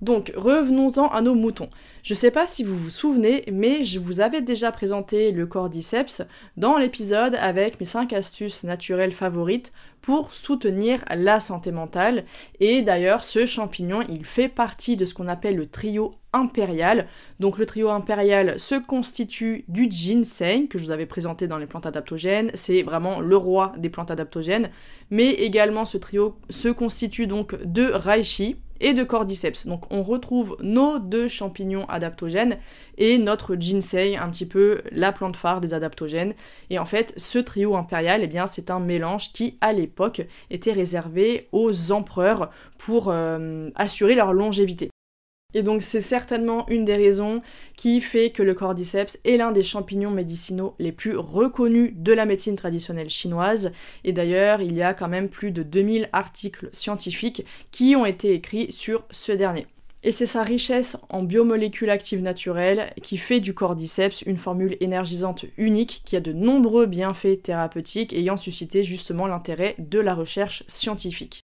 Donc 0.00 0.32
revenons-en 0.36 1.08
à 1.08 1.22
nos 1.22 1.34
moutons. 1.34 1.68
Je 2.02 2.14
sais 2.14 2.30
pas 2.30 2.46
si 2.46 2.64
vous 2.64 2.76
vous 2.76 2.90
souvenez, 2.90 3.44
mais 3.52 3.84
je 3.84 3.98
vous 3.98 4.20
avais 4.20 4.40
déjà 4.40 4.72
présenté 4.72 5.32
le 5.32 5.46
cordyceps 5.46 6.22
dans 6.56 6.78
l'épisode 6.78 7.34
avec 7.34 7.80
mes 7.80 7.86
5 7.86 8.12
astuces 8.12 8.64
naturelles 8.64 9.12
favorites 9.12 9.72
pour 10.00 10.32
soutenir 10.32 11.04
la 11.14 11.40
santé 11.40 11.72
mentale. 11.72 12.24
Et 12.60 12.82
d'ailleurs, 12.82 13.22
ce 13.22 13.46
champignon, 13.46 14.02
il 14.08 14.24
fait 14.24 14.48
partie 14.48 14.96
de 14.96 15.04
ce 15.04 15.12
qu'on 15.12 15.28
appelle 15.28 15.56
le 15.56 15.66
trio 15.66 16.14
impérial. 16.32 17.06
Donc 17.40 17.58
le 17.58 17.66
trio 17.66 17.90
impérial 17.90 18.58
se 18.60 18.74
constitue 18.76 19.64
du 19.68 19.88
ginseng, 19.90 20.68
que 20.68 20.78
je 20.78 20.84
vous 20.84 20.90
avais 20.92 21.06
présenté 21.06 21.46
dans 21.46 21.58
les 21.58 21.66
plantes 21.66 21.86
adaptogènes. 21.86 22.50
C'est 22.54 22.82
vraiment 22.82 23.20
le 23.20 23.36
roi 23.36 23.72
des 23.76 23.88
plantes 23.88 24.10
adaptogènes. 24.10 24.70
Mais 25.10 25.30
également, 25.30 25.84
ce 25.84 25.98
trio 25.98 26.36
se 26.48 26.68
constitue 26.68 27.26
donc 27.26 27.60
de 27.64 27.90
reishi, 27.90 28.56
et 28.80 28.94
de 28.94 29.02
cordyceps. 29.04 29.66
Donc 29.66 29.84
on 29.90 30.02
retrouve 30.02 30.56
nos 30.60 30.98
deux 30.98 31.28
champignons 31.28 31.86
adaptogènes 31.88 32.58
et 32.96 33.18
notre 33.18 33.56
ginseng, 33.56 34.16
un 34.16 34.30
petit 34.30 34.46
peu 34.46 34.82
la 34.90 35.12
plante 35.12 35.36
phare 35.36 35.60
des 35.60 35.74
adaptogènes. 35.74 36.34
Et 36.70 36.78
en 36.78 36.84
fait, 36.84 37.14
ce 37.16 37.38
trio 37.38 37.76
impérial, 37.76 38.20
eh 38.22 38.26
bien, 38.26 38.46
c'est 38.46 38.70
un 38.70 38.80
mélange 38.80 39.32
qui, 39.32 39.58
à 39.60 39.72
l'époque, 39.72 40.22
était 40.50 40.72
réservé 40.72 41.48
aux 41.52 41.92
empereurs 41.92 42.50
pour 42.78 43.08
euh, 43.08 43.70
assurer 43.74 44.14
leur 44.14 44.32
longévité. 44.32 44.90
Et 45.54 45.62
donc 45.62 45.82
c'est 45.82 46.02
certainement 46.02 46.68
une 46.68 46.82
des 46.82 46.96
raisons 46.96 47.40
qui 47.74 48.02
fait 48.02 48.28
que 48.28 48.42
le 48.42 48.52
cordyceps 48.52 49.16
est 49.24 49.38
l'un 49.38 49.50
des 49.50 49.62
champignons 49.62 50.10
médicinaux 50.10 50.74
les 50.78 50.92
plus 50.92 51.16
reconnus 51.16 51.94
de 51.96 52.12
la 52.12 52.26
médecine 52.26 52.54
traditionnelle 52.54 53.08
chinoise. 53.08 53.72
Et 54.04 54.12
d'ailleurs, 54.12 54.60
il 54.60 54.76
y 54.76 54.82
a 54.82 54.92
quand 54.92 55.08
même 55.08 55.30
plus 55.30 55.50
de 55.50 55.62
2000 55.62 56.10
articles 56.12 56.68
scientifiques 56.72 57.46
qui 57.70 57.96
ont 57.96 58.04
été 58.04 58.34
écrits 58.34 58.70
sur 58.72 59.06
ce 59.10 59.32
dernier. 59.32 59.66
Et 60.02 60.12
c'est 60.12 60.26
sa 60.26 60.42
richesse 60.42 60.98
en 61.08 61.22
biomolécules 61.22 61.88
actives 61.88 62.20
naturelles 62.20 62.92
qui 63.02 63.16
fait 63.16 63.40
du 63.40 63.54
cordyceps 63.54 64.22
une 64.26 64.36
formule 64.36 64.76
énergisante 64.80 65.46
unique 65.56 66.02
qui 66.04 66.14
a 66.16 66.20
de 66.20 66.34
nombreux 66.34 66.84
bienfaits 66.84 67.42
thérapeutiques 67.42 68.12
ayant 68.12 68.36
suscité 68.36 68.84
justement 68.84 69.26
l'intérêt 69.26 69.76
de 69.78 69.98
la 69.98 70.14
recherche 70.14 70.62
scientifique. 70.68 71.40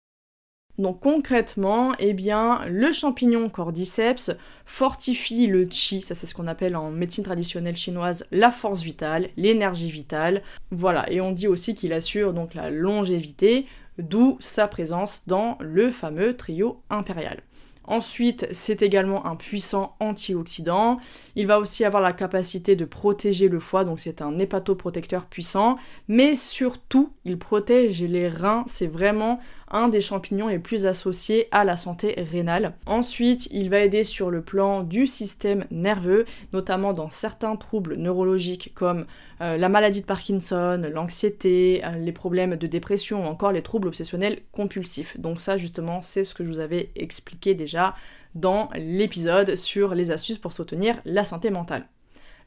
Donc 0.78 1.00
concrètement, 1.00 1.92
eh 1.98 2.14
bien, 2.14 2.64
le 2.68 2.92
champignon 2.92 3.48
cordyceps 3.48 4.30
fortifie 4.64 5.48
le 5.48 5.66
chi, 5.68 6.02
ça 6.02 6.14
c'est 6.14 6.28
ce 6.28 6.34
qu'on 6.34 6.46
appelle 6.46 6.76
en 6.76 6.90
médecine 6.90 7.24
traditionnelle 7.24 7.76
chinoise 7.76 8.26
la 8.30 8.52
force 8.52 8.82
vitale, 8.82 9.28
l'énergie 9.36 9.90
vitale. 9.90 10.42
Voilà, 10.70 11.10
et 11.10 11.20
on 11.20 11.32
dit 11.32 11.48
aussi 11.48 11.74
qu'il 11.74 11.92
assure 11.92 12.32
donc 12.32 12.54
la 12.54 12.70
longévité, 12.70 13.66
d'où 13.98 14.36
sa 14.38 14.68
présence 14.68 15.22
dans 15.26 15.58
le 15.60 15.90
fameux 15.90 16.36
trio 16.36 16.80
impérial. 16.90 17.42
Ensuite, 17.88 18.46
c'est 18.52 18.82
également 18.82 19.24
un 19.26 19.34
puissant 19.34 19.96
antioxydant. 19.98 20.98
Il 21.36 21.46
va 21.46 21.58
aussi 21.58 21.86
avoir 21.86 22.02
la 22.02 22.12
capacité 22.12 22.76
de 22.76 22.84
protéger 22.84 23.48
le 23.48 23.60
foie, 23.60 23.84
donc 23.84 23.98
c'est 23.98 24.20
un 24.20 24.38
hépatoprotecteur 24.38 25.24
puissant. 25.24 25.76
Mais 26.06 26.34
surtout, 26.34 27.14
il 27.24 27.38
protège 27.38 28.02
les 28.02 28.28
reins. 28.28 28.62
C'est 28.66 28.86
vraiment 28.86 29.40
un 29.70 29.88
des 29.88 30.00
champignons 30.00 30.48
les 30.48 30.58
plus 30.58 30.86
associés 30.86 31.48
à 31.50 31.64
la 31.64 31.76
santé 31.76 32.14
rénale. 32.30 32.74
Ensuite, 32.86 33.48
il 33.50 33.70
va 33.70 33.80
aider 33.80 34.04
sur 34.04 34.30
le 34.30 34.42
plan 34.42 34.82
du 34.82 35.06
système 35.06 35.64
nerveux, 35.70 36.24
notamment 36.52 36.92
dans 36.92 37.10
certains 37.10 37.56
troubles 37.56 37.96
neurologiques 37.96 38.72
comme 38.74 39.06
euh, 39.40 39.56
la 39.56 39.68
maladie 39.68 40.00
de 40.00 40.06
Parkinson, 40.06 40.82
l'anxiété, 40.92 41.82
euh, 41.84 41.92
les 41.98 42.12
problèmes 42.12 42.56
de 42.56 42.66
dépression 42.66 43.24
ou 43.24 43.28
encore 43.28 43.52
les 43.52 43.62
troubles 43.62 43.88
obsessionnels 43.88 44.40
compulsifs. 44.52 45.18
Donc 45.18 45.40
ça 45.40 45.56
justement, 45.56 46.02
c'est 46.02 46.24
ce 46.24 46.34
que 46.34 46.44
je 46.44 46.48
vous 46.48 46.60
avais 46.60 46.90
expliqué 46.96 47.54
déjà 47.54 47.94
dans 48.34 48.68
l'épisode 48.76 49.56
sur 49.56 49.94
les 49.94 50.10
astuces 50.10 50.38
pour 50.38 50.52
soutenir 50.52 51.00
la 51.04 51.24
santé 51.24 51.50
mentale. 51.50 51.86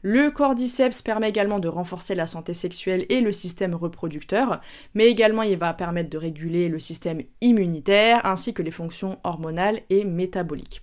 Le 0.04 0.32
cordyceps 0.32 1.00
permet 1.04 1.28
également 1.28 1.60
de 1.60 1.68
renforcer 1.68 2.16
la 2.16 2.26
santé 2.26 2.54
sexuelle 2.54 3.06
et 3.08 3.20
le 3.20 3.30
système 3.30 3.76
reproducteur, 3.76 4.60
mais 4.94 5.06
également 5.06 5.42
il 5.42 5.56
va 5.56 5.72
permettre 5.74 6.10
de 6.10 6.18
réguler 6.18 6.68
le 6.68 6.80
système 6.80 7.22
immunitaire 7.40 8.26
ainsi 8.26 8.52
que 8.52 8.62
les 8.62 8.72
fonctions 8.72 9.20
hormonales 9.22 9.80
et 9.90 10.04
métaboliques. 10.04 10.82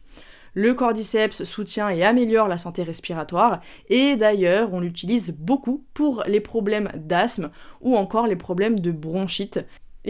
Le 0.54 0.74
cordyceps 0.74 1.44
soutient 1.44 1.90
et 1.90 2.04
améliore 2.04 2.48
la 2.48 2.58
santé 2.58 2.82
respiratoire 2.84 3.60
et 3.90 4.16
d'ailleurs 4.16 4.74
on 4.74 4.80
l'utilise 4.80 5.36
beaucoup 5.38 5.84
pour 5.94 6.24
les 6.26 6.40
problèmes 6.40 6.90
d'asthme 6.96 7.52
ou 7.82 7.98
encore 7.98 8.26
les 8.26 8.38
problèmes 8.38 8.80
de 8.80 8.92
bronchite. 8.92 9.60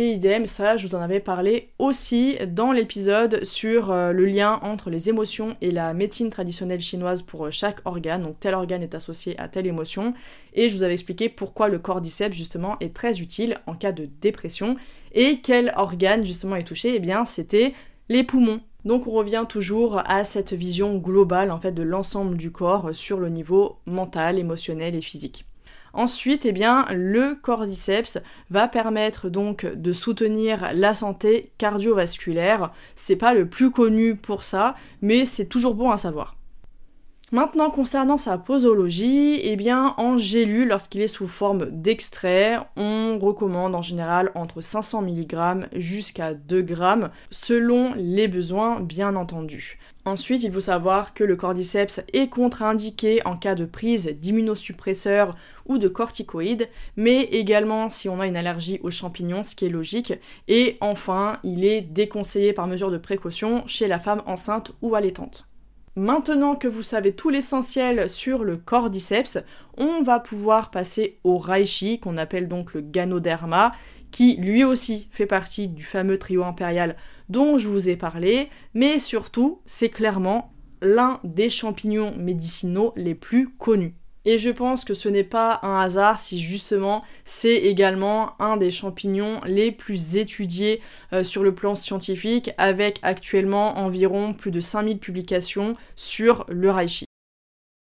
Et 0.02 0.14
idem, 0.14 0.46
ça, 0.46 0.78
je 0.78 0.88
vous 0.88 0.96
en 0.96 1.02
avais 1.02 1.20
parlé 1.20 1.72
aussi 1.78 2.38
dans 2.48 2.72
l'épisode 2.72 3.44
sur 3.44 3.92
euh, 3.92 4.14
le 4.14 4.24
lien 4.24 4.58
entre 4.62 4.90
les 4.90 5.10
émotions 5.10 5.58
et 5.60 5.72
la 5.72 5.94
médecine 5.94 6.30
traditionnelle 6.30 6.80
chinoise 6.80 7.22
pour 7.22 7.48
euh, 7.48 7.52
chaque 7.52 7.82
organe. 7.84 8.24
Donc 8.24 8.40
tel 8.40 8.54
organe 8.54 8.82
est 8.82 8.96
associé 8.96 9.38
à 9.38 9.50
telle 9.50 9.68
émotion. 9.68 10.14
Et 10.54 10.70
je 10.70 10.76
vous 10.78 10.84
avais 10.84 10.94
expliqué 10.94 11.28
pourquoi 11.28 11.68
le 11.68 11.80
cordyceps 11.80 12.34
justement 12.34 12.78
est 12.80 12.96
très 12.96 13.20
utile 13.20 13.58
en 13.66 13.74
cas 13.74 13.92
de 13.92 14.08
dépression. 14.22 14.78
Et 15.12 15.42
quel 15.44 15.74
organe 15.76 16.24
justement 16.24 16.56
est 16.56 16.64
touché? 16.64 16.96
Eh 16.96 17.00
bien 17.00 17.26
c'était 17.26 17.74
les 18.08 18.24
poumons. 18.24 18.62
Donc 18.86 19.06
on 19.06 19.12
revient 19.12 19.44
toujours 19.50 20.02
à 20.06 20.24
cette 20.24 20.54
vision 20.54 20.98
globale 20.98 21.52
en 21.52 21.60
fait 21.60 21.74
de 21.74 21.84
l'ensemble 21.84 22.38
du 22.38 22.54
corps 22.54 22.96
sur 22.96 23.20
le 23.20 23.28
niveau 23.28 23.80
mental, 23.86 24.40
émotionnel 24.40 24.96
et 24.96 25.02
physique. 25.02 25.49
Ensuite, 25.94 26.46
eh 26.46 26.52
bien, 26.52 26.86
le 26.92 27.36
cordyceps 27.36 28.20
va 28.50 28.68
permettre 28.68 29.30
donc 29.30 29.66
de 29.66 29.94
soutenir 29.94 30.72
la 30.74 30.94
santé 30.94 31.52
cardiovasculaire. 31.58 32.72
C'est 32.96 33.16
pas 33.16 33.34
le 33.34 33.48
plus 33.48 33.72
connu 33.72 34.16
pour 34.16 34.44
ça, 34.44 34.76
mais 35.02 35.26
c'est 35.26 35.46
toujours 35.46 35.76
bon 35.76 35.92
à 35.92 35.98
savoir. 35.98 36.39
Maintenant, 37.32 37.70
concernant 37.70 38.18
sa 38.18 38.40
posologie, 38.40 39.40
eh 39.44 39.56
bien, 39.56 39.94
en 39.98 40.18
gélule, 40.18 40.70
lorsqu'il 40.70 41.02
est 41.02 41.08
sous 41.08 41.28
forme 41.28 41.70
d'extrait, 41.70 42.58
on 42.76 43.20
recommande 43.20 43.76
en 43.76 43.84
général 43.84 44.32
entre 44.34 44.62
500 44.62 45.04
mg 45.04 45.68
jusqu'à 45.76 46.34
2 46.34 46.66
g, 46.66 46.76
selon 47.30 47.94
les 47.96 48.28
besoins, 48.28 48.80
bien 48.80 49.16
entendu. 49.16 49.78
Ensuite, 50.06 50.42
il 50.42 50.52
faut 50.52 50.60
savoir 50.60 51.14
que 51.14 51.24
le 51.24 51.36
cordyceps 51.36 52.02
est 52.14 52.30
contre-indiqué 52.30 53.22
en 53.26 53.38
cas 53.38 53.54
de 53.54 53.66
prise 53.66 54.08
d'immunosuppresseurs 54.08 55.36
ou 55.68 55.78
de 55.78 55.88
corticoïdes, 55.88 56.68
mais 56.96 57.22
également 57.26 57.92
si 57.92 58.10
on 58.10 58.20
a 58.22 58.26
une 58.26 58.38
allergie 58.38 58.80
aux 58.82 58.90
champignons, 58.90 59.44
ce 59.44 59.54
qui 59.54 59.68
est 59.68 59.70
logique. 59.70 60.14
Et 60.48 60.78
enfin, 60.82 61.38
il 61.44 61.64
est 61.64 61.82
déconseillé 61.82 62.54
par 62.54 62.66
mesure 62.66 62.90
de 62.90 62.98
précaution 62.98 63.62
chez 63.68 63.88
la 63.88 64.00
femme 64.00 64.24
enceinte 64.26 64.72
ou 64.82 64.96
allaitante. 64.96 65.49
Maintenant 66.00 66.56
que 66.56 66.70
vous 66.70 66.82
savez 66.82 67.12
tout 67.12 67.30
l'essentiel 67.30 68.10
sur 68.10 68.46
le 68.46 68.56
cordyceps, 68.56 69.40
on 69.78 70.02
va 70.02 70.22
pouvoir 70.22 70.72
passer 70.72 71.20
au 71.26 71.38
reishi, 71.38 72.00
qu'on 72.00 72.16
appelle 72.16 72.48
donc 72.48 72.74
le 72.74 72.80
ganoderma, 72.80 73.74
qui 74.10 74.38
lui 74.38 74.64
aussi 74.64 75.10
fait 75.12 75.26
partie 75.26 75.68
du 75.68 75.84
fameux 75.84 76.18
trio 76.18 76.46
impérial 76.46 76.96
dont 77.28 77.58
je 77.58 77.68
vous 77.68 77.90
ai 77.90 77.98
parlé, 77.98 78.48
mais 78.74 78.98
surtout, 78.98 79.60
c'est 79.66 79.90
clairement 79.90 80.54
l'un 80.82 81.20
des 81.26 81.50
champignons 81.50 82.16
médicinaux 82.16 82.94
les 82.96 83.14
plus 83.14 83.50
connus. 83.50 83.99
Et 84.26 84.38
je 84.38 84.50
pense 84.50 84.84
que 84.84 84.94
ce 84.94 85.08
n'est 85.10 85.24
pas 85.24 85.60
un 85.64 85.80
hasard 85.80 86.20
si 86.20 86.42
justement 86.42 87.04
c'est 87.24 87.56
également 87.56 88.40
un 88.42 88.58
des 88.58 88.72
champignons 88.72 89.40
les 89.46 89.72
plus 89.72 90.16
étudiés 90.18 90.82
euh, 91.14 91.24
sur 91.24 91.44
le 91.44 91.54
plan 91.56 91.76
scientifique 91.76 92.52
avec 92.58 93.00
actuellement 93.02 93.78
environ 93.78 94.34
plus 94.34 94.52
de 94.52 94.60
5000 94.60 95.00
publications 95.00 95.76
sur 95.96 96.46
le 96.50 96.70
reishi. 96.70 97.06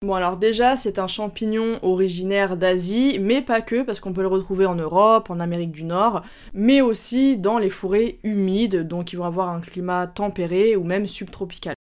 Bon 0.04 0.14
alors 0.14 0.36
déjà 0.36 0.74
c'est 0.74 0.98
un 0.98 1.06
champignon 1.06 1.78
originaire 1.82 2.56
d'Asie, 2.56 3.18
mais 3.20 3.40
pas 3.40 3.60
que, 3.60 3.82
parce 3.82 4.00
qu'on 4.00 4.12
peut 4.12 4.22
le 4.22 4.26
retrouver 4.26 4.66
en 4.66 4.74
Europe, 4.74 5.30
en 5.30 5.38
Amérique 5.38 5.70
du 5.70 5.84
Nord, 5.84 6.22
mais 6.54 6.80
aussi 6.80 7.36
dans 7.36 7.58
les 7.58 7.70
forêts 7.70 8.18
humides, 8.24 8.88
donc 8.88 9.12
ils 9.12 9.16
vont 9.16 9.24
avoir 9.24 9.50
un 9.50 9.60
climat 9.60 10.08
tempéré 10.08 10.74
ou 10.74 10.82
même 10.82 11.06
subtropical. 11.06 11.74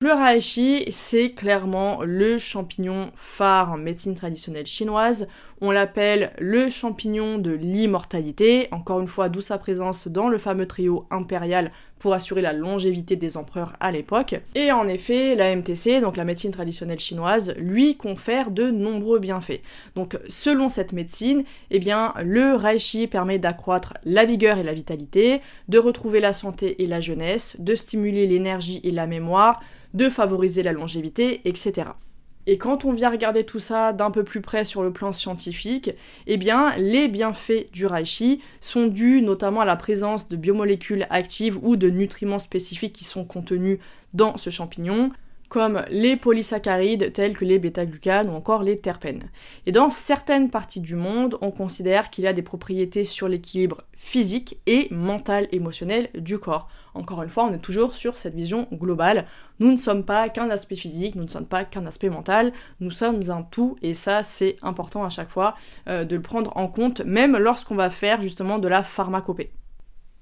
Le 0.00 0.12
reishi, 0.12 0.84
c'est 0.92 1.32
clairement 1.32 2.04
le 2.04 2.38
champignon 2.38 3.10
phare 3.16 3.72
en 3.72 3.76
médecine 3.76 4.14
traditionnelle 4.14 4.64
chinoise. 4.64 5.26
On 5.60 5.72
l'appelle 5.72 6.30
le 6.38 6.68
champignon 6.68 7.38
de 7.38 7.50
l'immortalité, 7.50 8.68
encore 8.70 9.00
une 9.00 9.08
fois 9.08 9.28
d'où 9.28 9.40
sa 9.40 9.58
présence 9.58 10.06
dans 10.06 10.28
le 10.28 10.38
fameux 10.38 10.66
trio 10.66 11.06
impérial 11.10 11.72
pour 11.98 12.14
assurer 12.14 12.42
la 12.42 12.52
longévité 12.52 13.16
des 13.16 13.36
empereurs 13.36 13.72
à 13.80 13.90
l'époque. 13.90 14.36
Et 14.54 14.70
en 14.70 14.86
effet, 14.86 15.34
la 15.34 15.56
MTC, 15.56 16.00
donc 16.00 16.16
la 16.16 16.24
médecine 16.24 16.52
traditionnelle 16.52 17.00
chinoise, 17.00 17.54
lui 17.58 17.96
confère 17.96 18.52
de 18.52 18.70
nombreux 18.70 19.18
bienfaits. 19.18 19.60
Donc 19.96 20.16
selon 20.28 20.68
cette 20.68 20.92
médecine, 20.92 21.42
eh 21.72 21.80
bien 21.80 22.14
le 22.22 22.54
reishi 22.54 23.08
permet 23.08 23.40
d'accroître 23.40 23.94
la 24.04 24.24
vigueur 24.24 24.58
et 24.58 24.62
la 24.62 24.74
vitalité, 24.74 25.40
de 25.68 25.78
retrouver 25.80 26.20
la 26.20 26.32
santé 26.32 26.84
et 26.84 26.86
la 26.86 27.00
jeunesse, 27.00 27.56
de 27.58 27.74
stimuler 27.74 28.28
l'énergie 28.28 28.80
et 28.84 28.92
la 28.92 29.08
mémoire, 29.08 29.60
de 29.92 30.08
favoriser 30.08 30.62
la 30.62 30.72
longévité, 30.72 31.40
etc. 31.46 31.88
Et 32.50 32.56
quand 32.56 32.86
on 32.86 32.94
vient 32.94 33.10
regarder 33.10 33.44
tout 33.44 33.60
ça 33.60 33.92
d'un 33.92 34.10
peu 34.10 34.24
plus 34.24 34.40
près 34.40 34.64
sur 34.64 34.82
le 34.82 34.90
plan 34.90 35.12
scientifique, 35.12 35.90
eh 36.26 36.38
bien, 36.38 36.74
les 36.78 37.06
bienfaits 37.06 37.70
du 37.74 37.84
reishi 37.84 38.40
sont 38.58 38.86
dus 38.86 39.20
notamment 39.20 39.60
à 39.60 39.66
la 39.66 39.76
présence 39.76 40.30
de 40.30 40.36
biomolécules 40.36 41.06
actives 41.10 41.58
ou 41.60 41.76
de 41.76 41.90
nutriments 41.90 42.38
spécifiques 42.38 42.94
qui 42.94 43.04
sont 43.04 43.26
contenus 43.26 43.80
dans 44.14 44.38
ce 44.38 44.48
champignon, 44.48 45.10
comme 45.48 45.82
les 45.90 46.16
polysaccharides 46.16 47.12
tels 47.12 47.36
que 47.36 47.44
les 47.44 47.58
bêta-glucanes 47.58 48.28
ou 48.28 48.32
encore 48.32 48.62
les 48.62 48.78
terpènes. 48.78 49.30
Et 49.66 49.72
dans 49.72 49.90
certaines 49.90 50.50
parties 50.50 50.80
du 50.80 50.94
monde, 50.94 51.38
on 51.40 51.50
considère 51.50 52.10
qu'il 52.10 52.26
a 52.26 52.32
des 52.32 52.42
propriétés 52.42 53.04
sur 53.04 53.28
l'équilibre 53.28 53.82
physique 53.94 54.60
et 54.66 54.88
mental 54.90 55.48
émotionnel 55.52 56.08
du 56.14 56.38
corps. 56.38 56.68
Encore 56.94 57.22
une 57.22 57.30
fois, 57.30 57.44
on 57.44 57.54
est 57.54 57.58
toujours 57.58 57.94
sur 57.94 58.16
cette 58.16 58.34
vision 58.34 58.68
globale. 58.72 59.26
Nous 59.60 59.70
ne 59.70 59.76
sommes 59.76 60.04
pas 60.04 60.28
qu'un 60.28 60.50
aspect 60.50 60.76
physique, 60.76 61.14
nous 61.14 61.24
ne 61.24 61.28
sommes 61.28 61.46
pas 61.46 61.64
qu'un 61.64 61.86
aspect 61.86 62.10
mental, 62.10 62.52
nous 62.80 62.90
sommes 62.90 63.22
un 63.30 63.42
tout 63.42 63.76
et 63.82 63.94
ça 63.94 64.22
c'est 64.22 64.56
important 64.62 65.04
à 65.04 65.08
chaque 65.08 65.30
fois 65.30 65.54
euh, 65.88 66.04
de 66.04 66.16
le 66.16 66.22
prendre 66.22 66.56
en 66.56 66.68
compte, 66.68 67.00
même 67.00 67.36
lorsqu'on 67.36 67.74
va 67.74 67.90
faire 67.90 68.22
justement 68.22 68.58
de 68.58 68.68
la 68.68 68.82
pharmacopée. 68.82 69.50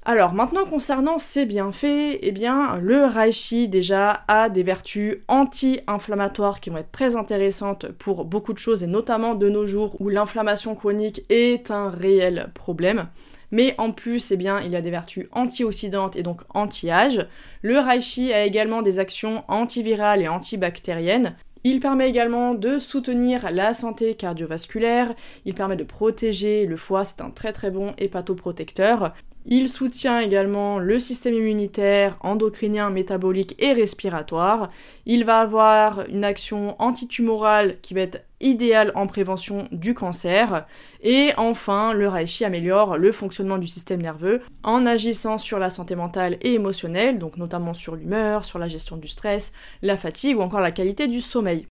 Alors 0.08 0.34
maintenant 0.34 0.64
concernant 0.66 1.18
ces 1.18 1.46
bienfaits, 1.46 2.20
eh 2.22 2.30
bien 2.30 2.78
le 2.78 3.06
reishi 3.06 3.66
déjà 3.66 4.22
a 4.28 4.48
des 4.48 4.62
vertus 4.62 5.16
anti-inflammatoires 5.26 6.60
qui 6.60 6.70
vont 6.70 6.76
être 6.76 6.92
très 6.92 7.16
intéressantes 7.16 7.88
pour 7.88 8.24
beaucoup 8.24 8.52
de 8.52 8.58
choses 8.58 8.84
et 8.84 8.86
notamment 8.86 9.34
de 9.34 9.48
nos 9.48 9.66
jours 9.66 10.00
où 10.00 10.08
l'inflammation 10.08 10.76
chronique 10.76 11.24
est 11.28 11.72
un 11.72 11.90
réel 11.90 12.50
problème. 12.54 13.08
Mais 13.50 13.74
en 13.78 13.90
plus, 13.90 14.30
eh 14.30 14.36
bien, 14.36 14.60
il 14.60 14.76
a 14.76 14.80
des 14.80 14.92
vertus 14.92 15.26
antioxydantes 15.32 16.14
et 16.14 16.22
donc 16.22 16.42
anti-âge. 16.54 17.26
Le 17.62 17.80
reishi 17.80 18.32
a 18.32 18.44
également 18.44 18.82
des 18.82 19.00
actions 19.00 19.42
antivirales 19.48 20.22
et 20.22 20.28
antibactériennes. 20.28 21.34
Il 21.64 21.80
permet 21.80 22.08
également 22.08 22.54
de 22.54 22.78
soutenir 22.78 23.50
la 23.50 23.74
santé 23.74 24.14
cardiovasculaire, 24.14 25.12
il 25.44 25.54
permet 25.54 25.74
de 25.74 25.82
protéger 25.82 26.64
le 26.64 26.76
foie, 26.76 27.02
c'est 27.02 27.22
un 27.22 27.30
très 27.30 27.52
très 27.52 27.72
bon 27.72 27.92
hépatoprotecteur. 27.98 29.12
Il 29.48 29.68
soutient 29.68 30.18
également 30.18 30.80
le 30.80 30.98
système 30.98 31.34
immunitaire, 31.34 32.16
endocrinien, 32.20 32.90
métabolique 32.90 33.54
et 33.60 33.72
respiratoire. 33.72 34.70
Il 35.06 35.24
va 35.24 35.38
avoir 35.38 36.04
une 36.08 36.24
action 36.24 36.74
antitumorale 36.82 37.76
qui 37.80 37.94
va 37.94 38.00
être 38.00 38.24
idéale 38.40 38.90
en 38.96 39.06
prévention 39.06 39.68
du 39.70 39.94
cancer. 39.94 40.66
Et 41.00 41.30
enfin, 41.36 41.92
le 41.92 42.08
reishi 42.08 42.44
améliore 42.44 42.98
le 42.98 43.12
fonctionnement 43.12 43.58
du 43.58 43.68
système 43.68 44.02
nerveux 44.02 44.42
en 44.64 44.84
agissant 44.84 45.38
sur 45.38 45.60
la 45.60 45.70
santé 45.70 45.94
mentale 45.94 46.38
et 46.42 46.54
émotionnelle, 46.54 47.20
donc 47.20 47.36
notamment 47.36 47.72
sur 47.72 47.94
l'humeur, 47.94 48.44
sur 48.44 48.58
la 48.58 48.66
gestion 48.66 48.96
du 48.96 49.06
stress, 49.06 49.52
la 49.80 49.96
fatigue 49.96 50.38
ou 50.38 50.40
encore 50.40 50.58
la 50.58 50.72
qualité 50.72 51.06
du 51.06 51.20
sommeil. 51.20 51.68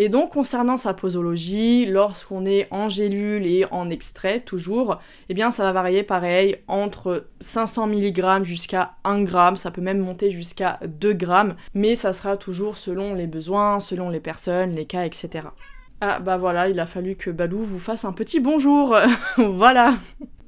Et 0.00 0.08
donc 0.08 0.30
concernant 0.30 0.76
sa 0.76 0.94
posologie, 0.94 1.84
lorsqu'on 1.84 2.46
est 2.46 2.68
en 2.70 2.88
gélule 2.88 3.44
et 3.44 3.64
en 3.72 3.90
extrait 3.90 4.38
toujours, 4.38 5.00
eh 5.28 5.34
bien 5.34 5.50
ça 5.50 5.64
va 5.64 5.72
varier 5.72 6.04
pareil 6.04 6.58
entre 6.68 7.26
500 7.40 7.88
mg 7.88 8.44
jusqu'à 8.44 8.92
1 9.02 9.26
g, 9.26 9.56
ça 9.56 9.72
peut 9.72 9.80
même 9.80 9.98
monter 9.98 10.30
jusqu'à 10.30 10.78
2 10.86 11.18
g, 11.18 11.26
mais 11.74 11.96
ça 11.96 12.12
sera 12.12 12.36
toujours 12.36 12.78
selon 12.78 13.12
les 13.12 13.26
besoins, 13.26 13.80
selon 13.80 14.08
les 14.08 14.20
personnes, 14.20 14.70
les 14.70 14.86
cas, 14.86 15.04
etc. 15.04 15.48
Ah 16.00 16.20
bah 16.20 16.36
voilà, 16.36 16.68
il 16.68 16.78
a 16.78 16.86
fallu 16.86 17.16
que 17.16 17.30
Balou 17.30 17.64
vous 17.64 17.80
fasse 17.80 18.04
un 18.04 18.12
petit 18.12 18.38
bonjour. 18.38 18.96
voilà. 19.36 19.94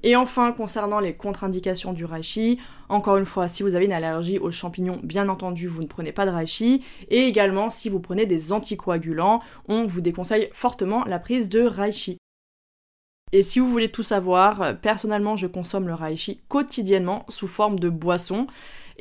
Et 0.04 0.14
enfin, 0.14 0.52
concernant 0.52 1.00
les 1.00 1.14
contre-indications 1.14 1.92
du 1.92 2.04
reishi, 2.04 2.60
encore 2.90 3.16
une 3.16 3.24
fois, 3.24 3.46
si 3.46 3.62
vous 3.62 3.76
avez 3.76 3.84
une 3.84 3.92
allergie 3.92 4.38
aux 4.38 4.50
champignons, 4.50 4.98
bien 5.02 5.28
entendu, 5.28 5.68
vous 5.68 5.82
ne 5.82 5.86
prenez 5.86 6.10
pas 6.10 6.26
de 6.26 6.30
reishi. 6.30 6.84
Et 7.08 7.20
également, 7.20 7.70
si 7.70 7.88
vous 7.88 8.00
prenez 8.00 8.26
des 8.26 8.52
anticoagulants, 8.52 9.40
on 9.68 9.86
vous 9.86 10.00
déconseille 10.00 10.50
fortement 10.52 11.04
la 11.04 11.20
prise 11.20 11.48
de 11.48 11.62
reishi. 11.62 12.18
Et 13.32 13.44
si 13.44 13.60
vous 13.60 13.70
voulez 13.70 13.92
tout 13.92 14.02
savoir, 14.02 14.76
personnellement, 14.80 15.36
je 15.36 15.46
consomme 15.46 15.86
le 15.86 15.94
reishi 15.94 16.40
quotidiennement 16.48 17.24
sous 17.28 17.46
forme 17.46 17.78
de 17.78 17.88
boisson. 17.88 18.48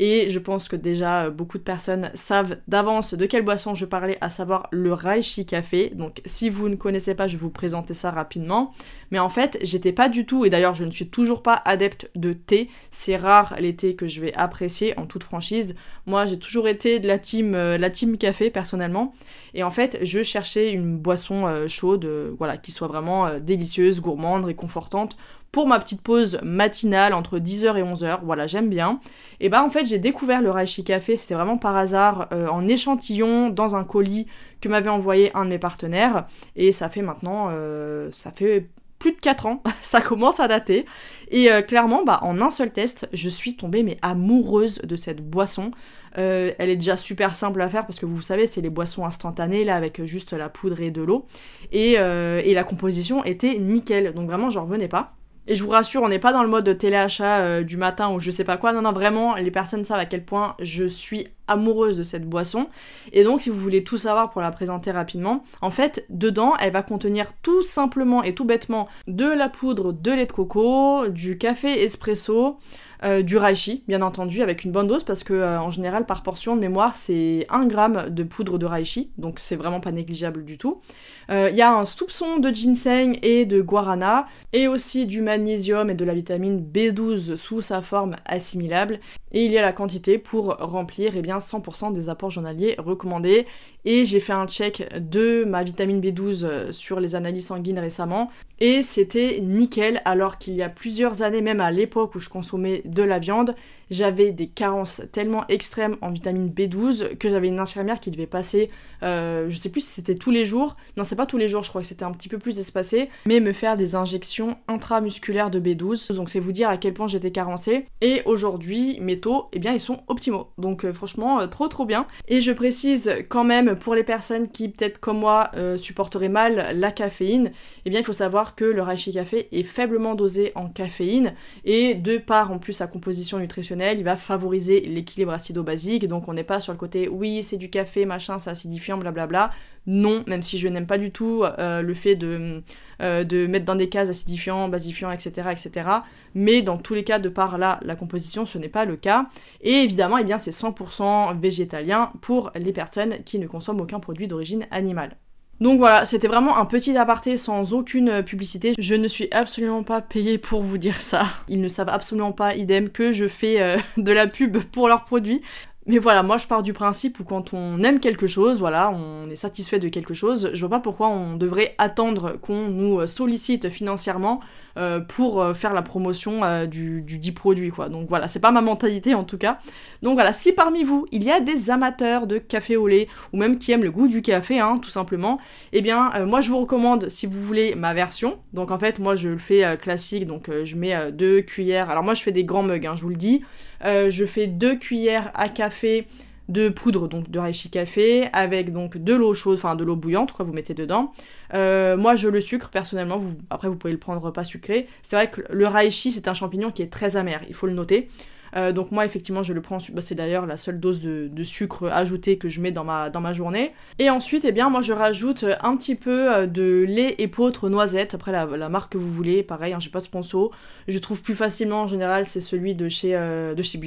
Et 0.02 0.30
je 0.30 0.40
pense 0.40 0.70
que 0.70 0.78
déjà 0.78 1.26
euh, 1.26 1.30
beaucoup 1.30 1.58
de 1.58 1.64
personnes 1.64 2.10
savent 2.14 2.58
d'avance 2.70 3.14
de 3.14 3.26
quelle 3.26 3.44
boisson 3.44 3.76
je 3.76 3.84
parlais, 3.84 4.18
à 4.22 4.30
savoir 4.30 4.68
le 4.72 4.94
Reishi 4.94 5.46
Café. 5.46 5.92
Donc 5.94 6.22
si 6.26 6.50
vous 6.50 6.70
ne 6.70 6.76
connaissez 6.76 7.16
pas, 7.16 7.28
je 7.28 7.36
vais 7.36 7.42
vous 7.42 7.50
présenter 7.50 7.94
ça 7.94 8.10
rapidement. 8.10 8.74
Mais 9.12 9.20
en 9.20 9.28
fait, 9.28 9.58
j'étais 9.62 9.92
pas 9.92 10.08
du 10.08 10.26
tout, 10.26 10.46
et 10.46 10.50
d'ailleurs 10.50 10.74
je 10.74 10.86
ne 10.86 10.92
suis 10.92 11.10
toujours 11.10 11.44
pas 11.44 11.62
adepte 11.66 12.10
de 12.16 12.32
thé. 12.32 12.70
C'est 12.92 13.18
rare 13.18 13.56
les 13.60 13.76
thés 13.76 13.96
que 13.96 14.08
je 14.08 14.22
vais 14.22 14.34
apprécier 14.36 14.98
en 14.98 15.06
toute 15.06 15.24
franchise. 15.24 15.76
Moi 16.06 16.26
j'ai 16.26 16.40
toujours 16.40 16.70
été 16.70 17.00
de 17.00 17.08
la 17.08 17.20
team, 17.20 17.54
euh, 17.54 17.78
la 17.78 17.90
team 17.90 18.18
café 18.18 18.50
personnellement. 18.50 19.14
Et 19.54 19.64
en 19.64 19.72
fait, 19.72 20.00
je 20.04 20.24
cherchais 20.24 20.72
une 20.72 20.98
boisson 20.98 21.46
euh, 21.46 21.68
chaude, 21.68 22.10
voilà, 22.38 22.56
qui 22.56 22.72
soit 22.72 22.88
vraiment 22.88 23.38
délicieuse, 23.40 24.00
gourmande, 24.00 24.46
réconfortante 24.46 25.18
pour 25.52 25.68
ma 25.68 25.80
petite 25.80 26.02
pause 26.02 26.40
matinale 26.44 27.14
entre 27.14 27.40
10h 27.40 27.78
et 27.78 27.84
11h. 27.84 28.20
Voilà, 28.24 28.48
j'aime 28.48 28.70
bien. 28.70 29.00
Et 29.40 29.50
bah 29.50 29.64
en 29.64 29.70
fait, 29.70 29.86
j'ai 29.86 29.98
découvert 29.98 30.42
le 30.42 30.52
Reishi 30.52 30.84
Café, 30.84 31.16
c'était 31.16 31.34
vraiment 31.34 31.58
par 31.58 31.76
hasard, 31.76 32.28
euh, 32.34 32.48
en 32.48 32.68
échantillon 32.68 33.50
dans 33.50 33.76
un 33.76 33.84
colis 33.84 34.28
que 34.62 34.70
m'avait 34.70 34.90
envoyé 34.90 35.36
un 35.36 35.46
de 35.46 35.50
mes 35.50 35.60
partenaires. 35.60 36.24
Et 36.56 36.72
ça 36.72 36.90
fait 36.90 37.02
maintenant, 37.02 37.48
euh, 37.52 38.10
ça 38.12 38.32
fait 38.32 38.70
plus 39.00 39.14
de 39.14 39.18
4 39.18 39.46
ans, 39.46 39.64
ça 39.82 40.02
commence 40.02 40.40
à 40.40 40.48
dater. 40.48 40.86
Et 41.32 41.52
euh, 41.52 41.62
clairement, 41.62 42.04
bah, 42.04 42.20
en 42.22 42.42
un 42.42 42.50
seul 42.50 42.72
test, 42.72 43.08
je 43.14 43.30
suis 43.30 43.56
tombée 43.56 43.82
mais 43.82 43.98
amoureuse 44.02 44.80
de 44.84 44.96
cette 44.96 45.22
boisson. 45.22 45.72
elle 46.14 46.70
est 46.70 46.76
déjà 46.76 46.98
super 46.98 47.34
simple 47.36 47.62
à 47.62 47.70
faire 47.70 47.88
parce 47.88 48.00
que 48.00 48.06
vous 48.06 48.22
savez, 48.22 48.46
c'est 48.46 48.62
les 48.62 48.70
boissons 48.70 49.06
instantanées 49.06 49.64
là 49.64 49.76
avec 49.76 50.04
juste 50.06 50.34
la 50.34 50.50
poudre 50.50 50.82
et 50.82 50.92
de 50.92 51.02
l'eau. 51.02 51.26
Et, 51.72 51.94
et, 51.94 52.54
la 52.54 52.64
composition 52.64 53.24
était 53.24 53.58
nickel, 53.58 54.14
donc 54.14 54.28
vraiment 54.28 54.50
j'en 54.50 54.64
revenais 54.64 54.90
pas. 54.90 55.19
Et 55.50 55.56
je 55.56 55.64
vous 55.64 55.72
rassure, 55.72 56.04
on 56.04 56.10
n'est 56.10 56.20
pas 56.20 56.32
dans 56.32 56.44
le 56.44 56.48
mode 56.48 56.78
téléachat 56.78 57.40
euh, 57.40 57.64
du 57.64 57.76
matin 57.76 58.14
ou 58.14 58.20
je 58.20 58.30
sais 58.30 58.44
pas 58.44 58.58
quoi. 58.58 58.72
Non, 58.72 58.84
non, 58.84 58.92
vraiment, 58.92 59.34
les 59.34 59.50
personnes 59.50 59.84
savent 59.84 60.00
à 60.00 60.06
quel 60.06 60.24
point 60.24 60.56
je 60.60 60.86
suis 60.86 61.28
amoureuse 61.48 61.98
de 61.98 62.04
cette 62.04 62.30
boisson. 62.30 62.68
Et 63.14 63.24
donc, 63.24 63.42
si 63.42 63.50
vous 63.50 63.56
voulez 63.56 63.84
tout 63.84 63.98
savoir 63.98 64.30
pour 64.30 64.42
la 64.42 64.52
présenter 64.52 64.92
rapidement, 64.92 65.44
en 65.62 65.72
fait, 65.72 66.06
dedans, 66.10 66.54
elle 66.60 66.72
va 66.72 66.84
contenir 66.84 67.34
tout 67.42 67.64
simplement 67.64 68.22
et 68.22 68.36
tout 68.36 68.46
bêtement 68.46 68.88
de 69.08 69.26
la 69.26 69.50
poudre 69.50 69.92
de 69.92 70.12
lait 70.12 70.28
de 70.28 70.32
coco, 70.32 71.08
du 71.08 71.40
café 71.40 71.84
espresso, 71.84 72.60
euh, 73.04 73.22
du 73.22 73.38
reishi, 73.38 73.84
bien 73.88 74.02
entendu, 74.02 74.42
avec 74.42 74.66
une 74.66 74.72
bonne 74.72 74.88
dose, 74.88 75.04
parce 75.04 75.24
que 75.24 75.34
euh, 75.34 75.60
en 75.60 75.72
général, 75.72 76.06
par 76.06 76.22
portion 76.22 76.56
de 76.56 76.62
mémoire, 76.62 76.98
c'est 76.98 77.46
1 77.50 77.66
gramme 77.66 78.10
de 78.10 78.24
poudre 78.24 78.58
de 78.58 78.66
reishi, 78.66 79.12
donc 79.18 79.40
c'est 79.40 79.56
vraiment 79.56 79.80
pas 79.80 79.92
négligeable 79.92 80.44
du 80.44 80.58
tout. 80.58 80.82
Il 81.30 81.36
euh, 81.36 81.50
y 81.52 81.62
a 81.62 81.74
un 81.74 81.86
soupçon 81.86 82.40
de 82.40 82.50
ginseng 82.50 83.18
et 83.22 83.46
de 83.46 83.62
guarana, 83.62 84.28
et 84.52 84.68
aussi 84.68 85.06
du 85.06 85.22
magnésium 85.22 85.90
et 85.90 85.96
de 85.96 86.04
la 86.04 86.14
vitamine 86.14 86.60
B12 86.60 87.38
sous 87.38 87.62
sa 87.62 87.82
forme 87.82 88.16
assimilable, 88.26 89.00
et 89.32 89.46
il 89.46 89.52
y 89.52 89.58
a 89.58 89.62
la 89.62 89.72
quantité 89.72 90.18
pour 90.18 90.58
remplir 90.58 91.14
eh 91.16 91.22
bien, 91.22 91.38
100% 91.38 91.94
des 91.94 92.10
apports 92.10 92.32
journaliers 92.32 92.76
recommandés. 92.80 93.46
Et 93.86 94.06
j'ai 94.06 94.20
fait 94.20 94.34
un 94.34 94.48
check 94.48 94.90
de 94.98 95.46
ma 95.46 95.64
vitamine 95.64 96.02
B12 96.02 96.72
sur 96.72 97.00
les 97.00 97.16
analyses 97.16 97.48
sanguines 97.48 97.80
récemment, 97.80 98.30
et 98.60 98.82
c'était 98.82 99.40
nickel, 99.42 100.02
alors 100.06 100.38
qu'il 100.38 100.56
y 100.56 100.62
a 100.62 100.70
plusieurs 100.70 101.22
années, 101.22 101.42
même 101.42 101.62
à 101.62 101.72
l'époque 101.72 102.16
où 102.16 102.20
je 102.20 102.30
consommais 102.30 102.82
de 102.86 103.04
la 103.04 103.20
viande, 103.20 103.56
j'avais 103.90 104.32
des 104.32 104.48
carences 104.48 105.02
tellement 105.12 105.46
extrêmes 105.48 105.98
en 106.02 106.12
vitamine 106.12 106.50
B12 106.50 107.18
que 107.18 107.30
j'avais 107.30 107.48
une 107.48 107.60
infirmière 107.60 108.00
qui 108.00 108.12
devait 108.12 108.28
passer, 108.28 108.70
euh, 109.04 109.48
je 109.50 109.58
sais 109.58 109.70
plus 109.70 109.82
si 109.82 109.90
c'était 109.90 110.16
tous 110.16 110.32
les 110.32 110.46
jours, 110.46 110.76
non 110.98 111.04
c'est 111.04 111.16
pas 111.16 111.26
tous 111.26 111.38
les 111.38 111.48
jours, 111.48 111.64
je 111.64 111.70
crois 111.70 111.82
que 111.82 111.88
c'était 111.88 112.06
un 112.06 112.12
petit 112.12 112.30
peu 112.30 112.38
plus 112.38 112.60
espacé, 112.60 113.10
mais 113.26 113.40
me 113.40 113.54
faire 113.54 113.78
des 113.78 113.96
injections 113.96 114.58
intramusculaires 114.68 115.50
de 115.50 115.60
B12, 115.60 116.14
donc 116.14 116.30
c'est 116.30 116.40
vous 116.40 116.52
dire 116.52 116.70
à 116.70 116.78
quel 116.78 116.94
point 116.94 117.08
j'étais 117.08 117.32
carencée. 117.32 117.86
Et 118.02 118.22
aujourd'hui, 118.26 118.98
mes 119.02 119.20
taux, 119.20 119.50
eh 119.54 119.60
bien 119.60 119.74
ils 119.74 119.82
sont 119.82 120.02
optimaux, 120.08 120.50
donc 120.58 120.86
euh, 120.86 120.94
franchement 120.94 121.42
euh, 121.42 121.48
trop 121.48 121.68
trop 121.68 121.86
bien. 121.86 122.06
Et 122.28 122.42
je 122.42 122.52
précise 122.52 123.14
quand 123.30 123.44
même 123.44 123.76
pour 123.76 123.96
les 123.96 124.04
personnes 124.04 124.50
qui 124.50 124.70
peut-être 124.70 125.00
comme 125.00 125.20
moi 125.20 125.52
supporteraient 125.78 126.30
mal 126.30 126.78
la 126.78 126.92
caféine, 126.92 127.52
eh 127.86 127.90
bien 127.90 128.00
il 128.00 128.06
faut 128.06 128.14
savoir 128.14 128.56
que 128.56 128.66
le 128.66 128.82
Reishi 128.82 129.12
Café 129.12 129.48
est 129.52 129.64
faiblement 129.64 130.16
dosé 130.16 130.52
en 130.56 130.68
caféine 130.68 131.34
et 131.66 131.96
de 131.96 132.18
par 132.18 132.52
en 132.52 132.60
plus 132.60 132.74
sa 132.74 132.88
composition 132.88 133.40
nutritionnelle 133.40 133.79
il 133.80 134.04
va 134.04 134.16
favoriser 134.16 134.82
l'équilibre 134.82 135.32
acido-basique, 135.32 136.08
donc 136.08 136.28
on 136.28 136.34
n'est 136.34 136.44
pas 136.44 136.60
sur 136.60 136.72
le 136.74 136.78
côté 136.78 137.08
oui 137.08 137.44
c'est 137.44 137.58
du 137.58 137.70
café, 137.70 138.06
machin, 138.06 138.40
c'est 138.40 138.50
acidifiant, 138.50 138.98
blablabla. 138.98 139.50
Non, 139.88 140.24
même 140.28 140.44
si 140.44 140.60
je 140.60 140.68
n'aime 140.68 140.86
pas 140.86 140.98
du 140.98 141.12
tout 141.12 141.44
euh, 141.44 141.82
le 141.82 141.94
fait 141.94 142.16
de, 142.16 142.62
euh, 143.02 143.24
de 143.24 143.48
mettre 143.48 143.66
dans 143.66 143.76
des 143.76 143.90
cases 143.90 144.10
acidifiants, 144.10 144.70
basifiants, 144.70 145.12
etc., 145.12 145.50
etc. 145.52 145.90
Mais 146.36 146.62
dans 146.62 146.78
tous 146.78 146.94
les 146.94 147.04
cas, 147.04 147.18
de 147.18 147.30
par 147.30 147.58
là, 147.58 147.80
la 147.84 147.96
composition, 147.96 148.46
ce 148.46 148.58
n'est 148.58 148.70
pas 148.70 148.86
le 148.86 148.98
cas. 148.98 149.30
Et 149.62 149.72
évidemment, 149.72 150.18
eh 150.18 150.24
bien, 150.24 150.38
c'est 150.38 150.52
100% 150.52 151.40
végétalien 151.40 152.12
pour 152.22 152.52
les 152.56 152.74
personnes 152.74 153.24
qui 153.24 153.40
ne 153.40 153.48
consomment 153.48 153.82
aucun 153.82 154.00
produit 154.00 154.28
d'origine 154.28 154.68
animale. 154.70 155.18
Donc 155.62 155.80
voilà, 155.80 156.06
c'était 156.06 156.28
vraiment 156.28 156.58
un 156.58 156.66
petit 156.66 156.96
aparté 156.98 157.36
sans 157.36 157.74
aucune 157.74 158.24
publicité. 158.24 158.74
Je 158.80 158.96
ne 158.96 159.08
suis 159.10 159.28
absolument 159.32 159.84
pas 159.84 160.02
payée 160.02 160.38
pour 160.38 160.62
vous 160.62 160.78
dire 160.78 160.96
ça. 160.96 161.26
Ils 161.50 161.60
ne 161.60 161.68
savent 161.68 161.90
absolument 161.90 162.32
pas, 162.32 162.56
idem, 162.56 162.90
que 162.90 163.12
je 163.12 163.28
fais 163.28 163.62
euh, 163.62 163.78
de 163.98 164.12
la 164.12 164.28
pub 164.28 164.58
pour 164.58 164.88
leurs 164.88 165.04
produits. 165.04 165.42
Mais 165.86 165.98
voilà, 165.98 166.24
moi 166.24 166.38
je 166.38 166.46
pars 166.46 166.62
du 166.62 166.74
principe 166.74 167.20
où 167.20 167.24
quand 167.24 167.54
on 167.54 167.82
aime 167.84 168.00
quelque 168.00 168.28
chose, 168.28 168.60
voilà, 168.60 168.92
on 168.92 169.30
est 169.30 169.36
satisfait 169.36 169.80
de 169.80 169.88
quelque 169.90 170.14
chose, 170.14 170.52
je 170.54 170.60
vois 170.60 170.70
pas 170.70 170.80
pourquoi 170.80 171.10
on 171.10 171.36
devrait 171.36 171.74
attendre 171.78 172.34
qu'on 172.42 172.68
nous 172.68 173.08
sollicite 173.08 173.70
financièrement 173.70 174.42
euh, 174.78 175.00
pour 175.00 175.42
euh, 175.42 175.54
faire 175.54 175.74
la 175.74 175.82
promotion 175.82 176.44
euh, 176.44 176.66
du, 176.66 177.02
du, 177.02 177.18
dit 177.18 177.32
produit, 177.32 177.70
quoi. 177.70 177.90
Donc 177.90 178.08
voilà, 178.08 178.28
c'est 178.28 178.40
pas 178.40 178.52
ma 178.52 178.62
mentalité 178.62 179.14
en 179.14 179.24
tout 179.24 179.38
cas. 179.38 179.60
Donc 180.04 180.14
voilà, 180.14 180.32
si 180.32 180.54
parmi 180.54 180.84
vous, 180.84 181.06
il 181.12 181.24
y 181.24 181.32
a 181.32 181.40
des 181.40 181.70
amateurs 181.70 182.28
de 182.28 182.38
café 182.38 182.78
au 182.78 182.88
lait, 182.88 183.08
ou 183.34 183.38
même 183.38 183.58
qui 183.58 183.72
aiment 183.72 183.84
le 183.84 183.92
goût 183.92 184.08
du 184.08 184.22
café, 184.22 184.60
hein, 184.60 184.78
tout 184.82 184.90
simplement, 184.90 185.40
eh 185.74 185.82
bien, 185.82 186.12
moi 186.26 186.40
je 186.40 186.50
vous 186.50 186.60
recommande, 186.60 187.10
si 187.10 187.26
vous 187.26 187.42
voulez, 187.42 187.76
ma 187.76 187.94
version. 187.94 188.40
Donc 188.54 188.72
en 188.72 188.80
fait, 188.80 189.00
moi 189.00 189.16
je 189.16 189.30
le 189.30 189.38
fais 189.38 189.78
classique, 189.78 190.26
donc 190.28 190.50
je 190.64 190.76
mets 190.76 191.12
deux 191.12 191.42
cuillères. 191.42 191.90
Alors 191.90 192.04
moi 192.04 192.14
je 192.14 192.22
fais 192.22 192.32
des 192.32 192.44
grands 192.44 192.64
mugs, 192.64 192.86
hein, 192.86 192.96
je 192.96 193.02
vous 193.02 193.10
le 193.10 193.16
dis. 193.16 193.44
Je 193.84 194.26
fais 194.26 194.48
deux 194.48 194.76
cuillères 194.76 195.32
à 195.34 195.50
café 195.50 196.06
de 196.50 196.68
poudre 196.68 197.08
donc 197.08 197.30
de 197.30 197.40
reishi 197.40 197.70
café 197.70 198.28
avec 198.34 198.74
donc 198.74 198.98
de 198.98 199.14
l'eau 199.14 199.34
chaude, 199.34 199.58
enfin 199.58 199.76
de 199.76 199.84
l'eau 199.84 199.96
bouillante 199.96 200.32
quoi, 200.32 200.44
vous 200.44 200.52
mettez 200.52 200.74
dedans. 200.74 201.14
Euh, 201.54 201.96
moi 201.96 202.16
je 202.16 202.28
le 202.28 202.42
sucre 202.42 202.70
personnellement, 202.70 203.22
après 203.50 203.70
vous 203.70 203.76
pouvez 203.76 203.94
le 203.94 204.00
prendre 204.00 204.32
pas 204.32 204.44
sucré. 204.44 204.88
C'est 205.04 205.16
vrai 205.16 205.30
que 205.30 205.42
le 205.50 205.68
reishi 205.68 206.12
c'est 206.12 206.28
un 206.28 206.34
champignon 206.34 206.72
qui 206.72 206.82
est 206.82 206.92
très 206.92 207.16
amer, 207.16 207.42
il 207.48 207.54
faut 207.54 207.68
le 207.68 207.74
noter. 207.74 208.08
Euh, 208.56 208.72
donc 208.72 208.92
moi 208.92 209.06
effectivement 209.06 209.44
je 209.44 209.54
le 209.54 209.62
prends, 209.62 209.78
bah, 209.94 210.02
c'est 210.02 210.16
d'ailleurs 210.16 210.46
la 210.46 210.58
seule 210.58 210.80
dose 210.80 211.02
de, 211.02 211.44
sucre 211.44 211.90
ajouté 211.90 212.38
que 212.38 212.50
je 212.50 212.60
mets 212.62 212.72
dans 212.72 212.84
ma, 212.84 213.10
dans 213.10 213.22
ma 213.22 213.34
journée. 213.34 213.74
Et 213.98 214.10
ensuite 214.10 214.46
eh 214.46 214.52
bien 214.52 214.70
moi 214.70 214.82
je 214.82 214.94
rajoute 214.94 215.46
un 215.62 215.76
petit 215.78 215.96
peu 215.96 216.34
euh, 216.34 216.48
de 216.48 216.86
lait 216.88 217.16
épeautre 217.18 217.70
noisette, 217.70 218.14
après 218.14 218.32
la, 218.32 218.70
marque 218.70 218.94
que 218.94 218.98
vous 218.98 219.10
voulez, 219.10 219.44
pareil, 219.44 219.74
hein, 219.74 219.80
j'ai 219.80 219.90
pas 219.90 220.00
de 220.00 220.06
sponsor. 220.06 220.52
Je 220.88 220.98
trouve 221.00 221.22
plus 221.22 221.36
facilement 221.36 221.82
en 221.82 221.88
général 221.88 222.26
c'est 222.26 222.42
celui 222.42 222.76
de 222.76 222.90
chez, 222.90 223.16
euh, 223.16 223.54
de 223.54 223.64
chez 223.64 223.80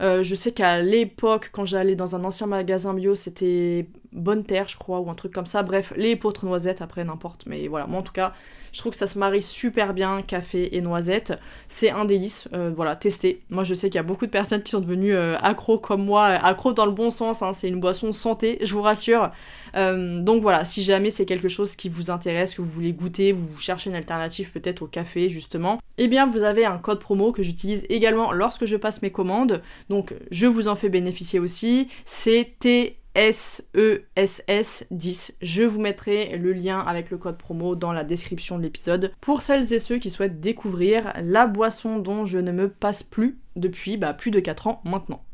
je 0.00 0.34
sais 0.34 0.52
qu'à 0.52 0.80
l'époque 0.80 1.50
quand 1.52 1.64
j'allais 1.64 1.94
dans 1.94 2.16
un 2.16 2.24
ancien 2.24 2.46
magasin 2.46 2.94
bio 2.94 3.14
c'était 3.14 3.86
Bonne 4.12 4.44
Terre 4.44 4.68
je 4.68 4.76
crois 4.76 5.00
ou 5.00 5.10
un 5.10 5.14
truc 5.14 5.32
comme 5.32 5.46
ça. 5.46 5.62
Bref, 5.62 5.92
lait 5.96 6.10
épeautre 6.10 6.44
noisette 6.44 6.82
après 6.82 7.04
n'importe. 7.04 7.44
Mais 7.46 7.68
voilà, 7.68 7.86
moi 7.86 8.00
en 8.00 8.02
tout 8.02 8.12
cas 8.12 8.32
je 8.72 8.78
trouve 8.78 8.92
que 8.92 8.98
ça 8.98 9.06
se 9.06 9.18
marie 9.18 9.42
super 9.42 9.92
bien, 9.92 10.22
café 10.22 10.74
et 10.76 10.80
noisette. 10.80 11.34
C'est 11.68 11.90
un 11.90 12.04
délice, 12.06 12.48
euh, 12.54 12.72
voilà, 12.74 12.96
testez. 12.96 13.42
Moi 13.50 13.64
je 13.64 13.74
sais 13.74 13.88
qu'il 13.88 13.96
y 13.96 13.98
a 13.98 14.02
beaucoup 14.02 14.26
de 14.26 14.30
personnes 14.30 14.62
qui 14.62 14.70
sont 14.70 14.80
devenues 14.80 15.14
euh, 15.14 15.36
accros 15.38 15.78
comme 15.78 16.04
moi, 16.04 16.26
accros 16.26 16.72
dans 16.72 16.86
le 16.86 16.92
bon 16.92 17.10
sens, 17.10 17.42
hein. 17.42 17.52
c'est 17.52 17.68
une 17.68 17.80
boisson 17.80 18.12
santé, 18.12 18.58
je 18.62 18.72
vous 18.72 18.82
rassure. 18.82 19.30
Euh, 19.76 20.20
donc 20.22 20.42
voilà, 20.42 20.64
si 20.64 20.82
jamais 20.82 21.10
c'est 21.10 21.26
quelque 21.26 21.48
chose 21.48 21.76
qui 21.76 21.88
vous 21.88 22.10
intéresse, 22.10 22.54
que 22.54 22.62
vous 22.62 22.68
voulez 22.68 22.92
goûter, 22.92 23.32
vous 23.32 23.58
cherchez 23.58 23.90
une 23.90 23.96
alternative 23.96 24.52
peut-être 24.52 24.82
au 24.82 24.86
café 24.86 25.28
justement, 25.28 25.78
eh 25.98 26.08
bien 26.08 26.26
vous 26.26 26.42
avez 26.42 26.64
un 26.64 26.78
code 26.78 26.98
promo 26.98 27.32
que 27.32 27.42
j'utilise 27.42 27.84
également 27.90 28.32
lorsque 28.32 28.64
je 28.64 28.76
passe 28.76 29.02
mes 29.02 29.10
commandes. 29.10 29.62
Donc 29.90 30.14
je 30.30 30.46
vous 30.46 30.68
en 30.68 30.76
fais 30.76 30.88
bénéficier 30.88 31.38
aussi. 31.38 31.88
C'est 32.04 32.54
SESS10. 33.14 35.32
Je 35.40 35.62
vous 35.62 35.80
mettrai 35.80 36.36
le 36.38 36.52
lien 36.52 36.78
avec 36.78 37.10
le 37.10 37.18
code 37.18 37.38
promo 37.38 37.76
dans 37.76 37.92
la 37.92 38.04
description 38.04 38.58
de 38.58 38.62
l'épisode 38.62 39.12
pour 39.20 39.42
celles 39.42 39.72
et 39.72 39.78
ceux 39.78 39.98
qui 39.98 40.10
souhaitent 40.10 40.40
découvrir 40.40 41.12
la 41.22 41.46
boisson 41.46 41.98
dont 41.98 42.24
je 42.24 42.38
ne 42.38 42.52
me 42.52 42.68
passe 42.68 43.02
plus 43.02 43.38
depuis 43.56 43.96
bah, 43.96 44.14
plus 44.14 44.30
de 44.30 44.40
4 44.40 44.66
ans 44.66 44.80
maintenant. 44.84 45.24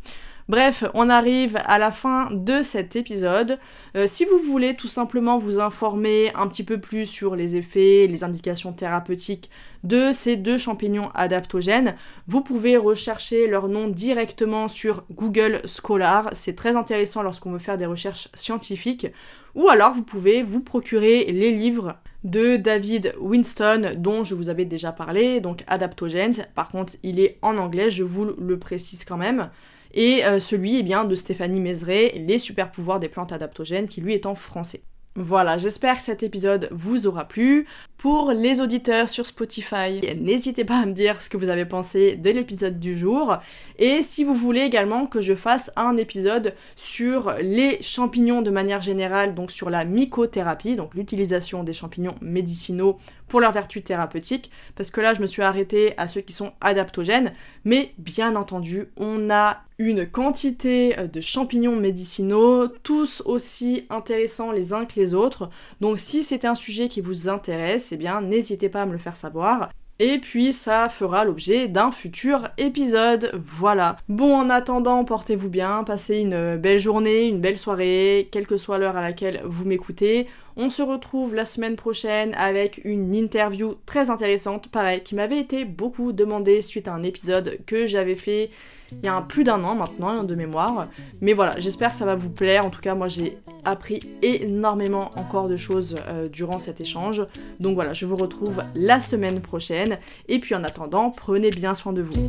Bref, 0.48 0.82
on 0.94 1.10
arrive 1.10 1.58
à 1.66 1.78
la 1.78 1.90
fin 1.90 2.30
de 2.30 2.62
cet 2.62 2.96
épisode. 2.96 3.58
Euh, 3.94 4.06
si 4.06 4.24
vous 4.24 4.38
voulez 4.38 4.74
tout 4.76 4.88
simplement 4.88 5.36
vous 5.36 5.60
informer 5.60 6.32
un 6.34 6.48
petit 6.48 6.64
peu 6.64 6.80
plus 6.80 7.04
sur 7.04 7.36
les 7.36 7.56
effets, 7.56 8.06
les 8.06 8.24
indications 8.24 8.72
thérapeutiques 8.72 9.50
de 9.84 10.10
ces 10.10 10.36
deux 10.36 10.56
champignons 10.56 11.10
adaptogènes, 11.14 11.96
vous 12.28 12.40
pouvez 12.40 12.78
rechercher 12.78 13.46
leur 13.46 13.68
nom 13.68 13.88
directement 13.88 14.68
sur 14.68 15.04
Google 15.12 15.60
Scholar. 15.66 16.30
C'est 16.32 16.56
très 16.56 16.76
intéressant 16.76 17.20
lorsqu'on 17.20 17.52
veut 17.52 17.58
faire 17.58 17.76
des 17.76 17.84
recherches 17.84 18.28
scientifiques. 18.32 19.06
Ou 19.54 19.68
alors 19.68 19.92
vous 19.92 20.02
pouvez 20.02 20.42
vous 20.42 20.62
procurer 20.62 21.26
les 21.26 21.50
livres 21.50 21.96
de 22.24 22.56
David 22.56 23.12
Winston 23.20 23.96
dont 23.98 24.24
je 24.24 24.34
vous 24.34 24.48
avais 24.48 24.64
déjà 24.64 24.92
parlé, 24.92 25.40
donc 25.40 25.62
Adaptogens. 25.66 26.46
Par 26.54 26.70
contre, 26.70 26.94
il 27.02 27.20
est 27.20 27.36
en 27.42 27.58
anglais, 27.58 27.90
je 27.90 28.02
vous 28.02 28.24
le 28.24 28.58
précise 28.58 29.04
quand 29.04 29.18
même 29.18 29.50
et 29.98 30.24
euh, 30.24 30.38
celui 30.38 30.76
eh 30.76 30.84
bien, 30.84 31.04
de 31.04 31.16
Stéphanie 31.16 31.58
Mézeret, 31.58 32.12
Les 32.14 32.38
super 32.38 32.70
pouvoirs 32.70 33.00
des 33.00 33.08
plantes 33.08 33.32
adaptogènes, 33.32 33.88
qui 33.88 34.00
lui 34.00 34.14
est 34.14 34.26
en 34.26 34.36
français. 34.36 34.82
Voilà, 35.16 35.58
j'espère 35.58 35.96
que 35.96 36.02
cet 36.02 36.22
épisode 36.22 36.68
vous 36.70 37.08
aura 37.08 37.26
plu. 37.26 37.66
Pour 37.96 38.30
les 38.30 38.60
auditeurs 38.60 39.08
sur 39.08 39.26
Spotify, 39.26 40.00
n'hésitez 40.16 40.64
pas 40.64 40.78
à 40.78 40.86
me 40.86 40.92
dire 40.92 41.20
ce 41.20 41.28
que 41.28 41.36
vous 41.36 41.48
avez 41.48 41.64
pensé 41.64 42.14
de 42.14 42.30
l'épisode 42.30 42.78
du 42.78 42.96
jour. 42.96 43.38
Et 43.80 44.04
si 44.04 44.22
vous 44.22 44.34
voulez 44.34 44.60
également 44.60 45.06
que 45.06 45.20
je 45.20 45.34
fasse 45.34 45.72
un 45.74 45.96
épisode 45.96 46.54
sur 46.76 47.32
les 47.40 47.82
champignons 47.82 48.42
de 48.42 48.50
manière 48.52 48.80
générale, 48.80 49.34
donc 49.34 49.50
sur 49.50 49.70
la 49.70 49.84
mycothérapie, 49.84 50.76
donc 50.76 50.94
l'utilisation 50.94 51.64
des 51.64 51.72
champignons 51.72 52.14
médicinaux 52.22 52.98
pour 53.28 53.40
leurs 53.40 53.52
vertus 53.52 53.84
thérapeutiques, 53.84 54.50
parce 54.74 54.90
que 54.90 55.00
là 55.00 55.14
je 55.14 55.20
me 55.20 55.26
suis 55.26 55.42
arrêtée 55.42 55.94
à 55.96 56.08
ceux 56.08 56.20
qui 56.20 56.32
sont 56.32 56.52
adaptogènes, 56.60 57.32
mais 57.64 57.92
bien 57.98 58.36
entendu, 58.36 58.88
on 58.96 59.30
a 59.30 59.62
une 59.78 60.08
quantité 60.08 60.96
de 60.96 61.20
champignons 61.20 61.76
médicinaux, 61.76 62.68
tous 62.82 63.22
aussi 63.24 63.86
intéressants 63.90 64.50
les 64.50 64.72
uns 64.72 64.84
que 64.84 64.98
les 64.98 65.14
autres. 65.14 65.50
Donc 65.80 65.98
si 65.98 66.24
c'est 66.24 66.44
un 66.44 66.54
sujet 66.54 66.88
qui 66.88 67.00
vous 67.00 67.28
intéresse, 67.28 67.92
eh 67.92 67.96
bien 67.96 68.20
n'hésitez 68.20 68.68
pas 68.68 68.82
à 68.82 68.86
me 68.86 68.92
le 68.92 68.98
faire 68.98 69.16
savoir. 69.16 69.70
Et 70.00 70.18
puis 70.18 70.52
ça 70.52 70.88
fera 70.88 71.24
l'objet 71.24 71.66
d'un 71.66 71.90
futur 71.90 72.50
épisode. 72.56 73.32
Voilà. 73.44 73.96
Bon, 74.08 74.32
en 74.32 74.48
attendant, 74.48 75.04
portez-vous 75.04 75.48
bien, 75.50 75.82
passez 75.82 76.18
une 76.18 76.56
belle 76.56 76.78
journée, 76.78 77.26
une 77.26 77.40
belle 77.40 77.58
soirée, 77.58 78.28
quelle 78.30 78.46
que 78.46 78.56
soit 78.56 78.78
l'heure 78.78 78.96
à 78.96 79.02
laquelle 79.02 79.42
vous 79.44 79.64
m'écoutez. 79.64 80.28
On 80.60 80.70
se 80.70 80.82
retrouve 80.82 81.36
la 81.36 81.44
semaine 81.44 81.76
prochaine 81.76 82.34
avec 82.34 82.80
une 82.84 83.14
interview 83.14 83.76
très 83.86 84.10
intéressante, 84.10 84.66
pareil, 84.66 85.02
qui 85.04 85.14
m'avait 85.14 85.38
été 85.38 85.64
beaucoup 85.64 86.12
demandée 86.12 86.62
suite 86.62 86.88
à 86.88 86.94
un 86.94 87.04
épisode 87.04 87.60
que 87.64 87.86
j'avais 87.86 88.16
fait 88.16 88.50
il 88.90 89.04
y 89.04 89.08
a 89.08 89.20
plus 89.20 89.44
d'un 89.44 89.62
an 89.62 89.76
maintenant 89.76 90.24
de 90.24 90.34
mémoire. 90.34 90.88
Mais 91.20 91.32
voilà, 91.32 91.60
j'espère 91.60 91.90
que 91.90 91.96
ça 91.96 92.06
va 92.06 92.16
vous 92.16 92.30
plaire. 92.30 92.66
En 92.66 92.70
tout 92.70 92.80
cas, 92.80 92.96
moi 92.96 93.06
j'ai 93.06 93.38
appris 93.64 94.00
énormément 94.22 95.10
encore 95.14 95.46
de 95.46 95.56
choses 95.56 95.94
euh, 96.08 96.28
durant 96.28 96.58
cet 96.58 96.80
échange. 96.80 97.24
Donc 97.60 97.76
voilà, 97.76 97.92
je 97.92 98.04
vous 98.04 98.16
retrouve 98.16 98.62
la 98.74 98.98
semaine 98.98 99.40
prochaine. 99.40 99.98
Et 100.28 100.40
puis 100.40 100.56
en 100.56 100.64
attendant, 100.64 101.10
prenez 101.10 101.50
bien 101.50 101.74
soin 101.74 101.92
de 101.92 102.02
vous. 102.02 102.26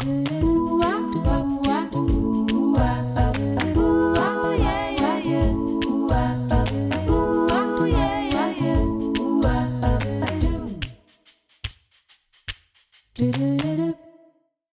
Do-do. 13.20 13.59